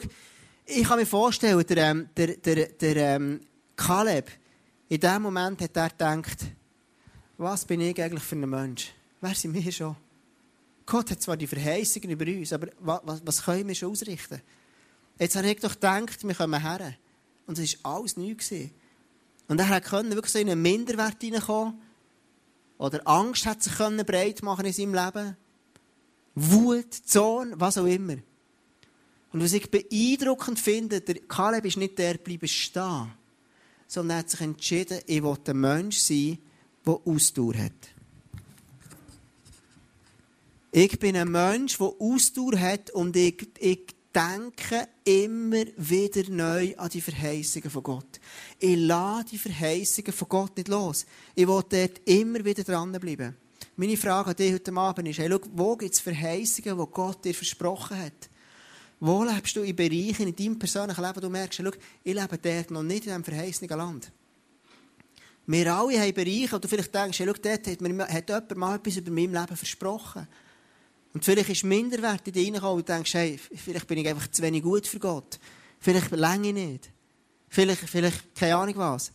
[0.66, 3.42] ich kann mir vorstellen, der, ähm, der, der, der ähm,
[3.76, 4.32] Kaleb,
[4.88, 6.38] in dem Moment hat er gedacht,
[7.38, 8.92] was bin ich eigentlich für ein Mensch?
[9.20, 9.96] Wer sind wir schon?
[10.86, 14.42] Gott hat zwar die Verheißungen über uns, aber was, was können wir schon ausrichten?
[15.20, 16.94] Jetzt habe ich doch gedacht, wir kommen her.
[17.46, 18.36] Und es war alles neu.
[19.48, 21.91] Und er konnte wirklich so in einen Minderwert hineinkommen,
[22.82, 25.38] oder Angst hat sich breit machen in seinem Leben.
[26.34, 28.16] Wut, Zorn, was auch immer.
[29.32, 33.12] Und was ich beeindruckend finde, der Kaleb ist nicht der bleiben stehen,
[33.88, 36.40] sondern er hat sich entschieden, ich will ein Mensch sein,
[36.84, 37.72] der Ausdauer hat.
[40.72, 46.90] Ich bin ein Mensch, der Ausdauer hat und ich, ich denke immer wieder neu an
[46.90, 48.20] die Verheißungen von Gott.
[48.60, 51.06] Ich lasse die Verheißungen von Gott nicht los.
[51.36, 53.36] Ich will dort immer wieder dranbleiben.
[53.76, 57.34] Meine Frage an dich heute Abend ist, hey, wo gibt es Verheißungen, die Gott dir
[57.34, 58.30] versprochen hat?
[59.00, 62.72] Wo lebst du in Bereichen in deinem persönlichen Leben, wo du merkst, ich lebe dort
[62.72, 64.12] noch nicht in diesem verheißenen Land?
[65.48, 68.76] Wir alle haben Bereiche, wo du vielleicht denkst, hey, dort hat, mir, hat jemand mal
[68.76, 70.28] etwas über mein Leben versprochen.
[71.14, 74.42] Und vielleicht ist Minderwert in dich reingekommen und denkst, hey, vielleicht bin ich einfach zu
[74.42, 75.40] wenig gut für Gott.
[75.80, 76.92] Vielleicht länge ich nicht.
[77.50, 79.12] Vielleicht, vielleicht, keine Ahnung was.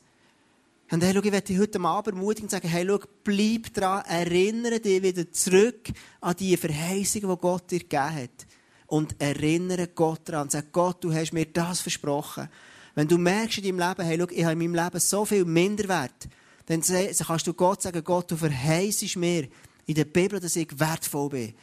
[0.91, 4.05] Und hey, schau, ich möchte dich heute Abend ermutigen und sagen, hey, schau, bleib dran,
[4.05, 5.89] erinnere dich wieder zurück
[6.21, 8.47] an die Verheißungen, die Gott dir gegeben hat.
[8.87, 10.51] Und erinnere Gott daran.
[10.51, 12.49] Sag, Gott, du hast mir das versprochen.
[12.95, 15.45] Wenn du merkst in deinem Leben, hey, schau, ich habe in meinem Leben so viel
[15.45, 16.29] Minderwert,
[16.67, 19.49] dann kannst du Gott sagen, Gott, du verheißest mir
[19.87, 21.55] in der Bibel, dass ich wertvoll bin.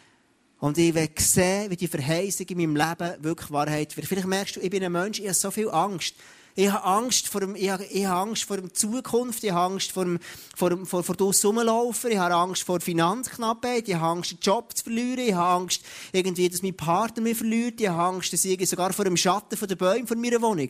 [0.64, 4.08] Und ich will sehen, wie die Verheißung in meinem Leben wirklich Wahrheit wird.
[4.08, 6.16] Vielleicht merkst du, ich bin ein Mensch, ich habe so viel Angst.
[6.56, 9.74] Ich habe Angst vor dem, ich habe, ich habe Angst vor der Zukunft, ich habe
[9.74, 10.20] Angst vor dem,
[10.56, 14.40] vor dem, vor, vor draussen rumlaufen, ich habe Angst vor Finanzknappheit, ich habe Angst, den
[14.40, 15.82] Job zu verlieren, ich habe Angst,
[16.14, 19.68] irgendwie, dass mein Partner mich verliert, ich habe Angst, dass ich sogar vor dem Schatten
[19.68, 20.70] der Bäume von meiner Wohnung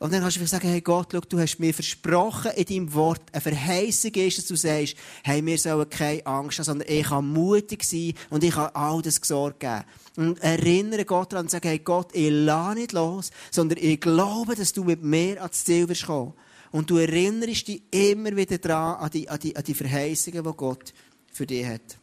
[0.00, 3.20] und dann kannst du sagen, hey Gott, schau, du hast mir versprochen in deinem Wort,
[3.32, 7.28] eine Verheißung ist, dass du sagst, hey, wir sollen keine Angst haben, sondern ich kann
[7.28, 9.84] mutig sein und ich kann all das Gesorge geben.
[10.16, 14.54] Und erinnere Gott daran und sage, hey Gott, ich lasse nicht los, sondern ich glaube,
[14.54, 16.32] dass du mit mir ans Ziel wirst kommen.
[16.70, 20.56] Und du erinnerst dich immer wieder daran, an die, an die, an die Verheißungen, die
[20.56, 20.94] Gott
[21.30, 21.98] für dich hat.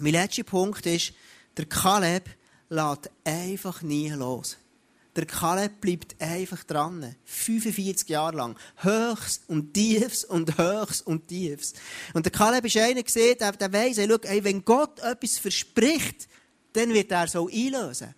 [0.00, 1.12] Mein letzter Punkt ist,
[1.58, 2.30] der Kaleb
[2.70, 4.56] lässt einfach nie los.
[5.16, 7.14] Der Kaleb bleibt einfach dran.
[7.24, 8.58] 45 Jahre lang.
[8.78, 11.74] Höchst und tiefs und höchst und tiefs.
[12.14, 15.38] Und der Kaleb ist einer gesehen, der, der weiss, hey, schau, hey, wenn Gott etwas
[15.38, 16.28] verspricht,
[16.72, 18.14] dann wird er so einlösen.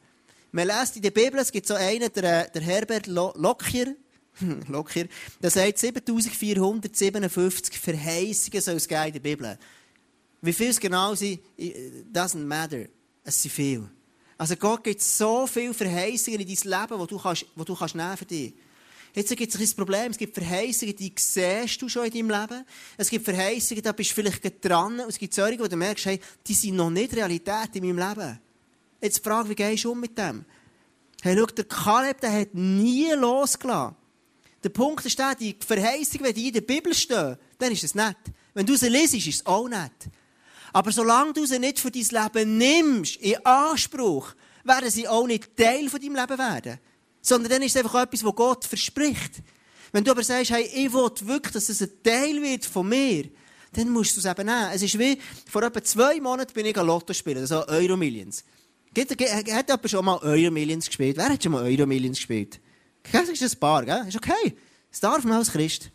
[0.53, 3.95] Man liest in der Bibel, es gibt so einen, der, der Herbert Lockyer,
[4.69, 5.07] Lockyer,
[5.43, 9.59] der sagt 7457 Verheißungen soll es geben in der Bibel.
[10.41, 11.41] Wie viel es genau sind,
[12.13, 12.87] doesn't matter.
[13.25, 13.91] Es sind viele.
[14.39, 17.97] Also Gott gibt so viele Verheißungen in dein Leben, die du, kannst, die du kannst
[18.19, 18.55] für dich.
[19.15, 20.11] Jetzt gibt es ein Problem.
[20.11, 22.67] Es gibt Verheißungen, die siehst du schon in deinem Leben.
[22.99, 25.01] Es gibt Verheißungen, da bist du vielleicht dran.
[25.01, 28.09] Und es gibt solche, wo du merkst, hey, die sind noch nicht Realität in meinem
[28.09, 28.39] Leben.
[29.01, 30.45] Jetzt die Frage, wie gehst du um mit dem?
[31.23, 33.97] Hey, schau, der Kaleb, der hat nie losgelassen.
[34.63, 37.95] Der Punkt ist der, die Verheißung, wenn die in der Bibel stehen, dann ist es
[37.95, 38.17] nett.
[38.53, 40.11] Wenn du sie liest, ist es auch nett.
[40.77, 45.57] Aber solange du sie nicht für dein Leben nimmst, in Anspruch, werden sie auch nicht
[45.57, 46.79] Teil von deinem Leben werden.
[47.23, 49.43] Sondern dann ist es einfach etwas, was Gott verspricht.
[49.91, 53.25] Wenn du aber sagst, hey, ich will wirklich, dass es ein Teil wird von mir,
[53.73, 54.69] dann musst du es eben nehmen.
[54.75, 55.19] Es ist wie,
[55.51, 58.45] vor etwa zwei Monaten bin ich ein Lotto spielen, also Euro Millions.
[58.93, 61.17] Gibt- Hat jemand schon mal Euro Millions gespielt?
[61.17, 62.61] Wer hat schon mal Euro Millions gespielt?
[63.13, 64.05] Das ist ein paar, gell?
[64.09, 64.55] Ist okay.
[64.91, 65.91] Das darf man als Christ.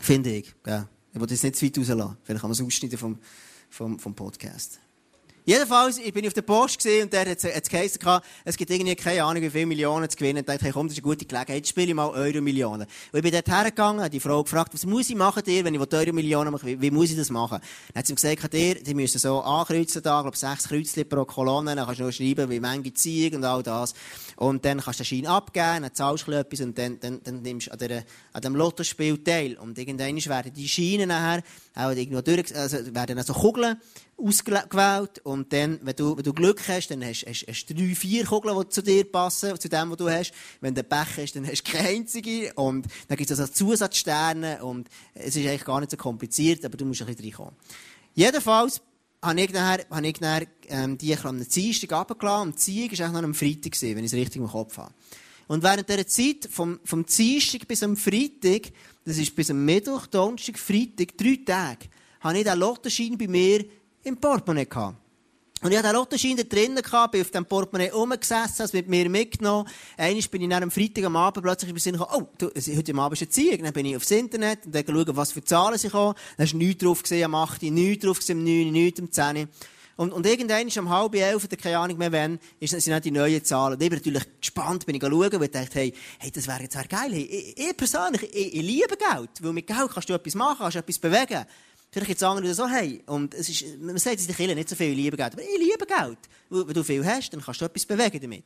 [0.00, 0.88] Finde ich, gell?
[1.14, 2.16] Ich will das nicht zu weit rauslassen.
[2.24, 3.18] Vielleicht kann man es ausschneiden vom,
[3.68, 4.80] vom, vom Podcast.
[5.48, 7.98] Jedenfalls, ich bin auf der Post und der hat es geheißen,
[8.44, 10.40] es gibt irgendwie keine Ahnung, wie viele Millionen zu gewinnen.
[10.40, 12.82] Und dachte, hey, komm, das ist eine gute Gelegenheit, jetzt spiele ich mal Euro-Millionen.
[12.82, 15.72] Und ich bin dort hergegangen, habe die Frau gefragt, was muss ich machen dir, wenn
[15.74, 17.60] ich Euro-Millionen mache, wie, wie muss ich das machen?
[17.94, 21.24] Dann hat sie mir gesagt, dir, die müssen so ankreuzen da, glaube sechs Kreuzchen pro
[21.24, 23.94] Kolonne, dann kannst du noch schreiben, wie Menge ziehen und all das.
[24.36, 27.40] Und dann kannst du den Schein abgeben, dann zahlst du etwas und dann, dann, dann
[27.40, 29.56] nimmst du an, der, an dem Lottospiel teil.
[29.56, 31.42] Und irgendwann werden die Scheine nachher
[31.74, 33.78] auch irgendwo durch, also werden also Kugeln
[34.18, 38.58] ausgewählt und dann, wenn du, wenn du Glück hast, dann hast du drei, vier Kugeln,
[38.60, 40.32] die zu dir passen, zu dem, was du hast.
[40.60, 44.64] Wenn du Pech hast, dann hast du keine einzige und dann gibt es also Zusatzsterne
[44.64, 47.54] und es ist eigentlich gar nicht so kompliziert, aber du musst ein bisschen reinkommen.
[48.14, 48.80] Jedenfalls
[49.22, 53.06] habe ich nachher, habe ich nachher ähm, die am Dienstag runtergelassen und die Ziege war
[53.06, 54.92] eigentlich noch am Freitag, gewesen, wenn ich es richtig im Kopf habe.
[55.46, 58.72] Und während dieser Zeit, vom, vom Dienstag bis am Freitag,
[59.04, 61.86] das ist bis am Mittwoch, Donnerstag, Freitag, drei Tage,
[62.20, 63.64] habe ich den Lottoschein bei mir
[64.04, 64.96] im Portemonnaie gehabt.
[65.60, 68.88] Und ich hatte den Lottoschein da drinnen, gehabt, bin auf dem Portemonnaie rumgesessen, es mit
[68.88, 69.68] mir mitgenommen.
[69.96, 72.94] Einmal bin ich dann am Freitag am Abend plötzlich über Sinn gekommen, oh, du, heute
[72.94, 73.58] Abend ist eine Ziege.
[73.58, 76.14] Dann bin ich aufs Internet und dann schauen, was für Zahlen sie kommen.
[76.36, 79.48] Dann ist nichts drauf gesehen am 8, nichts drauf gesehen am 9, nichts am 10.
[79.96, 83.02] Und, und irgendwann ist um halb elf, oder keine Ahnung mehr wann, ist, sind dann
[83.02, 83.74] die neuen Zahlen.
[83.74, 86.62] Und ich bin natürlich gespannt, bin ich schauen, weil ich dachte, hey, hey, das wäre
[86.62, 87.10] jetzt wär geil.
[87.10, 89.30] Hey, ich, ich persönlich, ich, ich liebe Geld.
[89.40, 91.44] Weil mit Geld kannst du etwas machen, kannst du etwas bewegen.
[91.90, 94.68] Vielleicht gibt es andere, die so, hey, und es ist, man sagt der Kirche nicht
[94.68, 95.32] so viel, liebe Geld.
[95.32, 96.18] Aber ich liebe Geld.
[96.50, 98.44] Wenn du viel hast, dann kannst du etwas bewegen damit.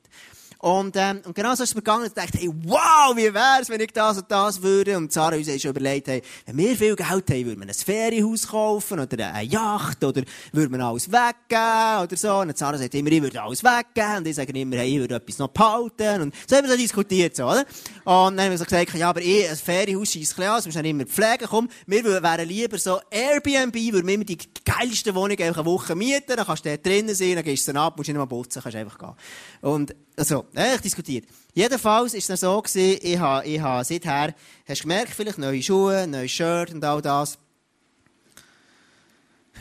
[0.63, 2.07] Und, ähm, und genau so ist es mir gegangen.
[2.07, 4.97] Ich dachte, hey, wow, wie wär's, wenn ich das und das würde.
[4.97, 8.47] Und Sarah uns schon überlegt, hey, wenn wir viel Geld haben, würden wir ein Ferienhaus
[8.47, 10.23] kaufen oder eine Yacht oder
[10.53, 12.37] würden wir alles weggeben oder so.
[12.37, 14.19] Und Sarah sagt immer, ich würde alles weggeben.
[14.19, 16.23] Und ich sage immer, hey, ich würde etwas noch behalten.
[16.23, 17.65] Und so haben wir so diskutiert, so, oder?
[18.05, 20.73] Und dann haben wir so gesagt, ja, aber ich, ein Ferienhaus scheisst ein wir müssen
[20.75, 21.49] dann immer pflegen.
[21.51, 25.97] Komm, wir wären lieber so Airbnb, würden wir immer die geilste Wohnung einfach eine Woche
[25.97, 28.27] mieten, dann kannst du dort drinnen sein, dann gehst du dann ab, musst nicht mal
[28.27, 29.15] putzen, kannst einfach gehen.
[29.61, 31.25] Und, also, ich diskutiert.
[31.53, 34.33] Jedenfalls ist es so ich habe, ich habe seither,
[34.69, 37.39] hast du gemerkt, vielleicht neue Schuhe, neues Shirt und all das.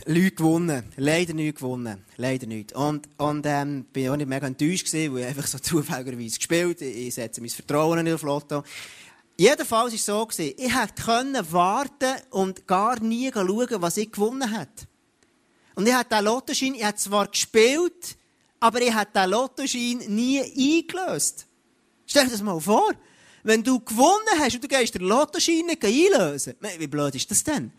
[0.06, 0.84] Leute gewonnen.
[0.97, 2.06] Leider nicht gewonnen.
[2.17, 2.74] Leider nicht.
[2.74, 6.80] Und, und, ähm, bin auch nicht mega enttäuscht gewesen, weil ich einfach so zufälligerweise gespielt.
[6.82, 8.63] Ich, ich setze mein Vertrauen nicht auf Lotto.
[9.38, 14.56] Jedenfalls war es so gewesen, ich können warten und gar nie schauen, was ich gewonnen
[14.56, 14.86] hätte.
[15.74, 18.15] Und ich hatte den Lottoschein, ich habe zwar gespielt,
[18.62, 21.47] aber ich habe den Lottoschein nie eingelöst.
[22.06, 22.91] Stell dir das mal vor.
[23.43, 27.43] Wenn du gewonnen hast und du gehst den Lottoschein nicht einlösen, wie blöd ist das
[27.43, 27.74] denn?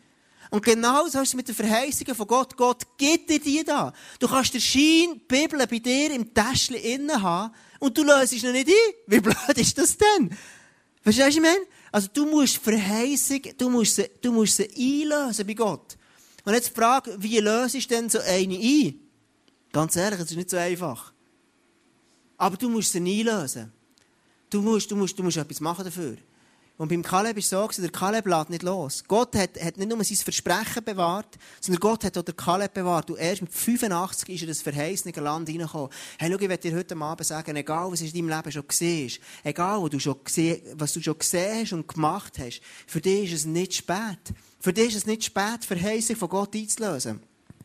[0.51, 2.57] Und genau so ist es mit den Verheißungen von Gott.
[2.57, 3.93] Gott gibt dir die da.
[4.19, 8.33] Du kannst den Schein, die Bibel bei dir im Täschchen innen haben und du löst
[8.33, 8.95] ihn nicht ein.
[9.07, 10.37] Wie blöd ist das denn?
[11.01, 11.67] Verstehst du, was ich meine?
[11.93, 14.69] Also du musst Verheißung, du musst sie, du musst sie
[15.05, 15.97] einlösen bei Gott.
[16.45, 19.02] Und jetzt die Frage, wie löse ich denn so eine ein?
[19.73, 21.13] Ganz ehrlich, es ist nicht so einfach.
[22.37, 23.73] Aber du musst sie einlösen.
[24.51, 26.17] Du musst, du musst, du musst etwas machen dafür.
[26.77, 29.05] Und beim Kaleb ist es so, der Kaleb lässt nicht los.
[29.07, 33.11] Gott hat, hat nicht nur sein Versprechen bewahrt, sondern Gott hat auch den Kaleb bewahrt.
[33.11, 35.91] Und erst mit 85 ist er in das verheißene Land hineingekommen.
[36.19, 39.07] Hey, schau, ich will dir heute Abend sagen, egal was in deinem Leben schon gesehen
[39.07, 43.01] ist, egal was du schon gesehen, was du schon gesehen hast und gemacht hast, für
[43.01, 44.35] dich ist es nicht spät.
[44.59, 47.21] Für dich ist es nicht spät, Verheißung von Gott einzulösen.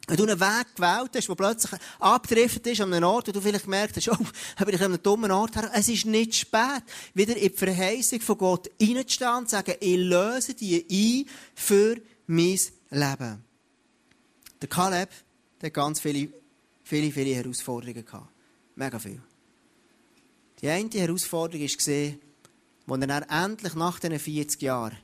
[0.08, 3.42] Wenn du einen Weg gewählt hast, der plötzlich abgedriftet ist an einem Ort, wo du
[3.42, 4.18] vielleicht gemerkt hast, oh,
[4.56, 5.70] habe ich an einem dummen Ort her.
[5.74, 9.98] Es ist nicht spät, wieder in die Verheißung von Gott reinzustehen und zu sagen, ich
[9.98, 12.58] löse die ein für mein
[12.90, 13.44] Leben.
[14.62, 15.10] Der Kaleb,
[15.62, 16.30] der hat ganz viele,
[16.84, 18.30] viele, viele Herausforderungen gehabt.
[18.76, 19.22] Mega viel.
[20.62, 24.98] Die eine Herausforderung war, als er dann endlich nach diesen 40 Jahren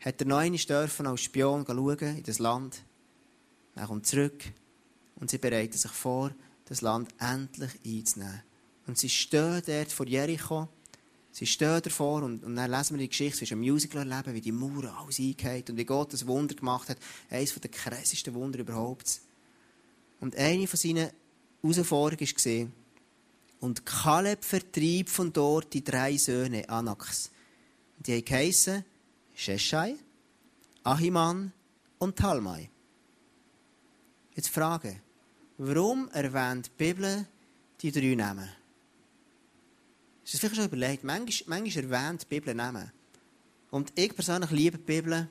[0.00, 2.82] hat er noch einmal als Spion schauen in das Land.
[3.74, 4.44] Er kommt zurück
[5.16, 6.32] und sie bereiten sich vor,
[6.66, 8.42] das Land endlich einzunehmen.
[8.86, 10.68] Und sie stehen dort vor Jericho,
[11.30, 14.34] sie stehen davor und, und dann lesen wir die Geschichte, wie sie ein Musical erleben,
[14.34, 16.98] wie die Mauer alles eingeht und wie Gott das Wunder gemacht hat.
[17.28, 19.20] Eines der krassesten Wunder überhaupt.
[20.20, 21.10] Und eine von seinen
[21.62, 22.70] Herausforderungen war,
[23.60, 27.30] und Kaleb vertrieb von dort die drei Söhne Anaks.
[27.98, 28.84] Die haben geheissen
[29.34, 29.96] Sheshai,
[30.82, 31.52] Ahiman
[31.98, 32.70] und Talmai.
[34.34, 35.00] Jetzt Frage.
[35.58, 37.26] Warum erwähnt die Bibel
[37.82, 38.48] die drei Namen?
[40.24, 41.02] Das vielleicht schon überlegt?
[41.02, 42.92] Manchmal, erwähnt die Bibel Namen.
[43.70, 45.28] Und ich persönlich liebe die Bibel,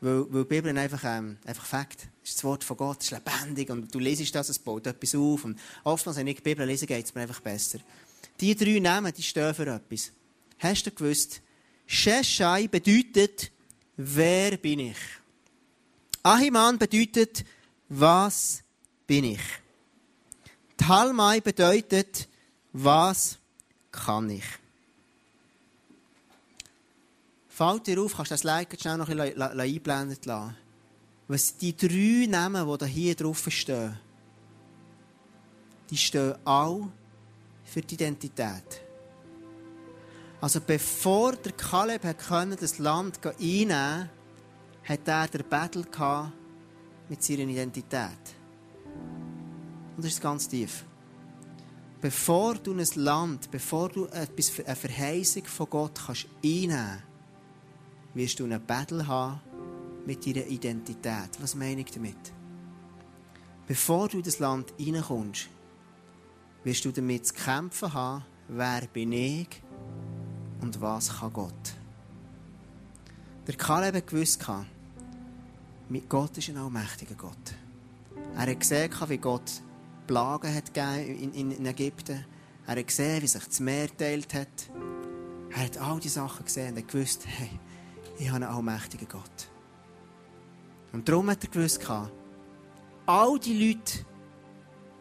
[0.00, 2.08] weil, weil Bibel einfach, ähm, einfach Fakt.
[2.24, 5.44] Ist das Wort von Gott, ist lebendig und du lesest das, es baut etwas auf.
[5.44, 7.78] Und oftmals, wenn ich die Bibel lese, geht es mir einfach besser.
[8.40, 10.10] Die drei Namen, die stehen für etwas.
[10.58, 11.40] Hast du gewusst?
[11.86, 13.50] Sheshai bedeutet,
[13.96, 14.98] wer bin ich?
[16.22, 17.44] Ahiman bedeutet,
[17.94, 18.62] was
[19.06, 19.40] bin ich?
[20.76, 22.28] Talmai bedeutet,
[22.72, 23.38] was
[23.90, 24.44] kann ich?
[27.48, 30.56] Fällt dir auf, kannst du das Like schnell noch ein bisschen einblenden lassen?
[31.28, 33.98] Was die drei Namen, die hier drauf stehen,
[35.90, 36.88] die stehen alle
[37.64, 38.80] für die Identität.
[40.40, 42.02] Also bevor der Kaleb
[42.58, 44.10] das Land einnehmen konnte,
[44.84, 45.84] hat er den Battle
[47.08, 48.34] mit seiner Identität.
[49.96, 50.84] Und das ist ganz tief.
[52.00, 54.26] Bevor du ein Land, bevor du eine
[54.74, 57.02] Verheißung von Gott kannst einnehmen
[58.14, 59.40] wirst du einen Battle haben
[60.06, 61.30] mit deiner Identität.
[61.40, 62.32] Was meine ich damit?
[63.66, 65.48] Bevor du in das Land hineinkommst,
[66.64, 69.48] wirst du damit zu kämpfen haben, wer bin ich
[70.60, 71.74] und was kann Gott.
[73.46, 74.06] Der Kaleb hat
[75.92, 77.54] gewusst, Gott ist ein allmächtiger Gott.
[78.34, 79.60] Er hat gesehen, wie Gott
[80.06, 82.24] Plagen hat in, in, Ägypten.
[82.66, 84.70] Er hat gesehen, wie sich das Meer teilt hat.
[85.50, 87.50] Er hat all diese Sachen gesehen und gewusst, hey,
[88.18, 89.50] ich habe einen allmächtigen Gott.
[90.94, 91.86] Und darum hat er gewusst,
[93.04, 93.98] all die Leute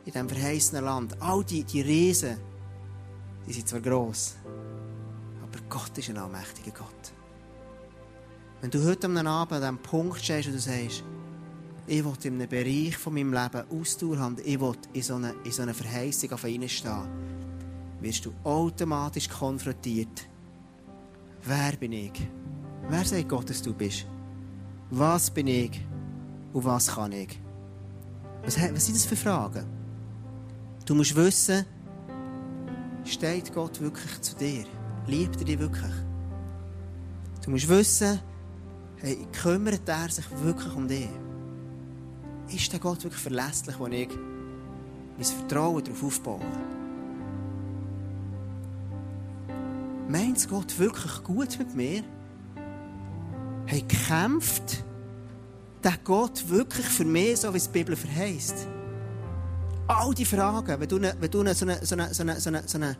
[0.03, 2.37] in diesem verheißenen Land, all die, die Riesen,
[3.47, 4.35] die sind zwar gross,
[5.41, 7.10] aber Gott ist ein allmächtiger Gott.
[8.61, 11.03] Wenn du heute am Abend an diesem Punkt stehst und du sagst,
[11.87, 15.33] ich will in einem Bereich von meinem Leben Ausdauer haben, ich will in so eine,
[15.43, 17.09] in so eine Verheißung auf reinstehen,
[18.01, 20.27] wirst du automatisch konfrontiert.
[21.43, 22.11] Wer bin ich?
[22.87, 24.05] Wer sagt Gott, dass du bist?
[24.91, 25.83] Was bin ich
[26.53, 27.39] und was kann ich?
[28.43, 29.65] Was, was sind das für Fragen?
[30.85, 31.65] Du musst wissen,
[33.05, 34.65] steht Gott wirklich zu dir?
[35.07, 35.93] Liebt er dich wirklich?
[37.43, 38.19] Du musst wissen,
[39.01, 41.09] hey, kümmert er sich wirklich um dich?
[42.53, 46.41] Ist der Gott wirklich verlässlich, wo ich mein Vertrauen darauf aufbaue?
[50.07, 52.03] Meint Gott wirklich gut mit mir?
[53.65, 54.83] Hey, kämpft
[55.83, 58.67] der Gott wirklich für mich, so wie es die Bibel verheißt?
[59.87, 62.97] All die Fragen, wenn du, wenn du so, eine, so, eine, so, eine, so, eine,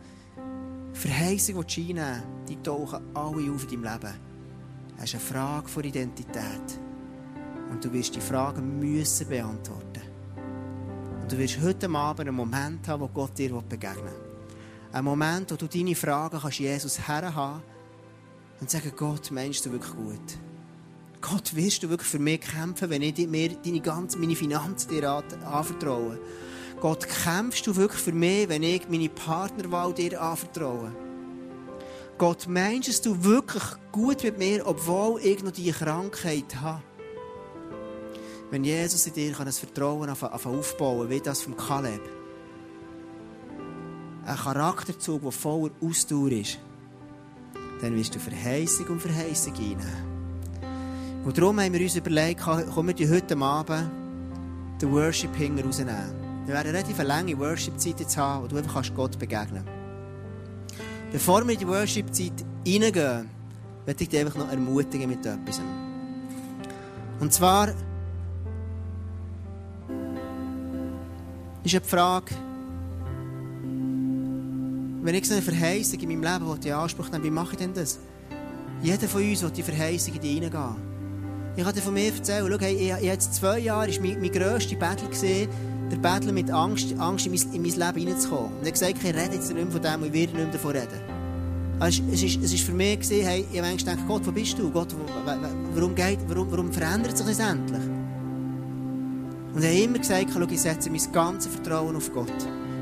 [0.92, 4.31] Verheißung einnehmen die tauchen alle auf in deinem Leben.
[4.96, 6.80] Das ist eine Frage von Identität.
[7.70, 10.02] Und du wirst die Fragen müssen beantworten.
[11.22, 14.32] Und du wirst heute Abend einen Moment haben, wo Gott dir begegnen will.
[14.92, 17.62] Ein Moment, wo du deine Fragen kannst Jesus herhaben
[18.60, 20.38] und sagen, Gott, meinst du wirklich gut?
[21.22, 25.08] Gott, wirst du wirklich für mich kämpfen, wenn ich mir deine ganze, meine Finanzen dir
[25.08, 26.18] anvertraue?
[26.80, 30.92] Gott, kämpfst du wirklich für mich, wenn ich meine Partnerwahl dir anvertraue?
[32.18, 36.82] Gott, meinst du wirklich gut mit mir, obwohl ich noch diese Krankheit habe?
[38.50, 42.02] Wenn Jesus in dir kann Vertrauen aufbauen wie das vom Kaleb.
[44.24, 46.58] Ein Charakterzug, der voller Ausdauer ist,
[47.80, 50.12] dann wirst du Verheißung um Verheißung einnehmen.
[51.24, 53.90] Und darum haben wir uns überlegt, kommen wir heute Abend
[54.80, 56.44] den Worship hinger rausnehmen.
[56.44, 59.81] Wir werden relativ lange Worship-Zeit haben, wo du einfach Gott begegnen kannst.
[61.12, 62.32] Bevor wir in die Worship-Zeit
[62.66, 63.28] reingehen,
[63.86, 65.60] möchte ich dich einfach noch ermutigen mit etwas.
[67.20, 67.68] Und zwar
[71.64, 72.34] ist eine Frage,
[75.02, 77.74] wenn ich so eine Verheißung in meinem Leben in Anspruch nehme, wie mache ich denn
[77.74, 77.98] das?
[78.82, 80.76] Jeder von uns will die Verheißung in die reingehen.
[81.56, 84.20] Ich kann dir von mir erzählen, schau, hey, ich, ich jetzt zwei Jahre war mein,
[84.20, 85.50] mein grösster Battle, gesehen,
[85.92, 88.46] der Battle mit Angst, Angst in, mein, in mein Leben hineinzukommen.
[88.46, 90.34] Und ich habe gesagt, ich rede jetzt nicht mehr von dem und ich werde nicht
[90.34, 91.22] mehr davon reden.
[91.78, 94.70] Also es war ist für mich, gewesen, hey, ich habe gedacht, Gott, wo bist du?
[94.70, 94.94] Gott,
[95.74, 97.82] warum, geht, warum, warum verändert sich das endlich?
[99.54, 102.32] Und er hat immer gesagt, ich setze mein ganzes Vertrauen auf Gott.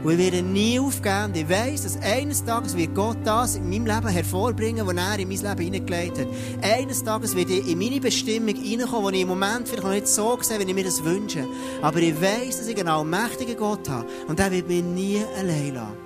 [0.02, 1.24] Und ich werde nie aufgeben.
[1.26, 5.18] Und ich weiss, dass eines Tages wird Gott das in meinem Leben hervorbringen, was er
[5.18, 6.26] in mein Leben hineingelegt hat.
[6.62, 10.08] Eines Tages werde ich in meine Bestimmung hineinkommen, die ich im Moment vielleicht noch nicht
[10.08, 11.46] so sehe, wie ich mir das wünsche.
[11.82, 14.06] Aber ich weiss, dass ich einen allmächtigen Gott habe.
[14.26, 15.96] Und er wird mich nie allein lassen.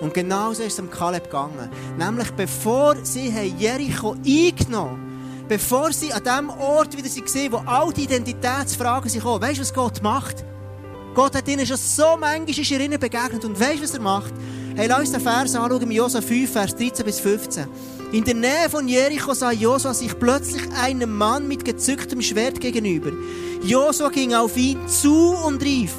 [0.00, 1.70] Und genauso ist es am Kaleb gegangen.
[1.98, 7.92] Nämlich bevor sie Jericho eingenommen haben, bevor sie an dem Ort wieder waren, wo all
[7.92, 9.42] die Identitätsfragen sind gekommen.
[9.42, 10.44] Weißt du, was Gott macht?
[11.14, 13.44] Gott hat ihnen schon so manchmal ist ihnen begegnet.
[13.44, 14.32] Und weißt du, was er macht?
[14.74, 17.66] Hey, lass uns den Vers anschauen, Josua 5, Vers 13 bis 15.
[18.12, 23.10] In der Nähe von Jericho sah Josua sich plötzlich einem Mann mit gezücktem Schwert gegenüber.
[23.62, 25.92] Josua ging auf ihn zu und rief,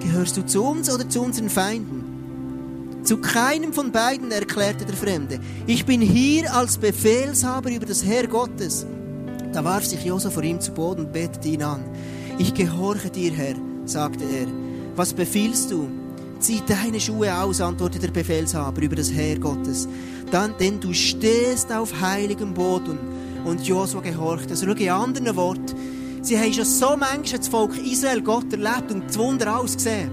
[0.00, 3.00] gehörst du zu uns oder zu unseren Feinden?
[3.02, 8.28] Zu keinem von beiden erklärte der Fremde, ich bin hier als Befehlshaber über das Heer
[8.28, 8.86] Gottes.
[9.52, 11.84] Da warf sich Josua vor ihm zu Boden und betete ihn an.
[12.38, 14.46] Ich gehorche dir, Herr, sagte er.
[14.96, 15.88] Was befiehlst du?
[16.38, 19.88] Zieh deine Schuhe aus, antwortete der Befehlshaber über das Heer Gottes.
[20.30, 22.98] Dann, denn du stehst auf heiligem Boden.
[23.44, 24.50] Und Josua gehorchte.
[24.50, 25.74] Also schau in anderen Worten.
[26.22, 30.10] Sie haben schon so manchmal das Volk Israel Gott erlebt und das Wunder alles gesehen.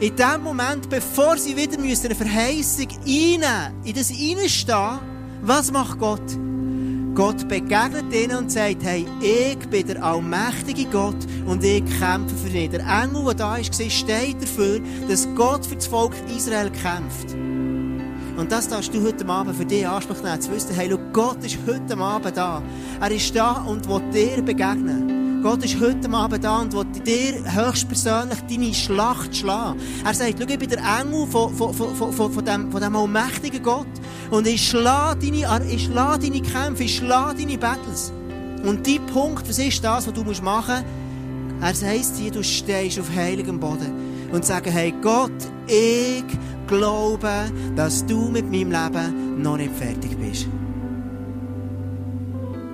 [0.00, 4.98] In dem Moment, bevor sie wieder müssen, eine Verheißung einnehmen, in das Einstehen,
[5.42, 6.47] was macht Gott?
[7.18, 11.16] Gott begegnet ihnen und sagt, hey, ich bin der allmächtige Gott
[11.46, 12.70] und ich kämpfe für dich.
[12.70, 17.34] Der Engel, der da ist, steht dafür, dass Gott für das Volk Israel kämpft.
[18.36, 21.58] Und das darfst du heute Abend für dich Anspruch nehmen, zu wissen, hey, Gott ist
[21.66, 22.62] heute Abend da.
[23.00, 25.17] Er ist da und will dir begegnen.
[25.42, 29.80] Gott ist heute Abend da und will dir höchstpersönlich deine Schlacht schlagen.
[30.04, 32.96] Er sagt, schau, ich bin der Engel von, von, von, von, von, dem, von dem
[32.96, 33.86] allmächtigen Gott.
[34.30, 38.12] Und ich schlage deine, ich schlage deine Kämpfe, ich schlage deine Battles.
[38.64, 40.84] Und dein Punkt, was ist das, was du machen musst?
[41.60, 44.28] Er sagt dir, du stehst auf heiligem Boden.
[44.32, 45.30] Und sagen, hey Gott,
[45.68, 46.24] ich
[46.66, 47.30] glaube,
[47.76, 50.48] dass du mit meinem Leben noch nicht fertig bist.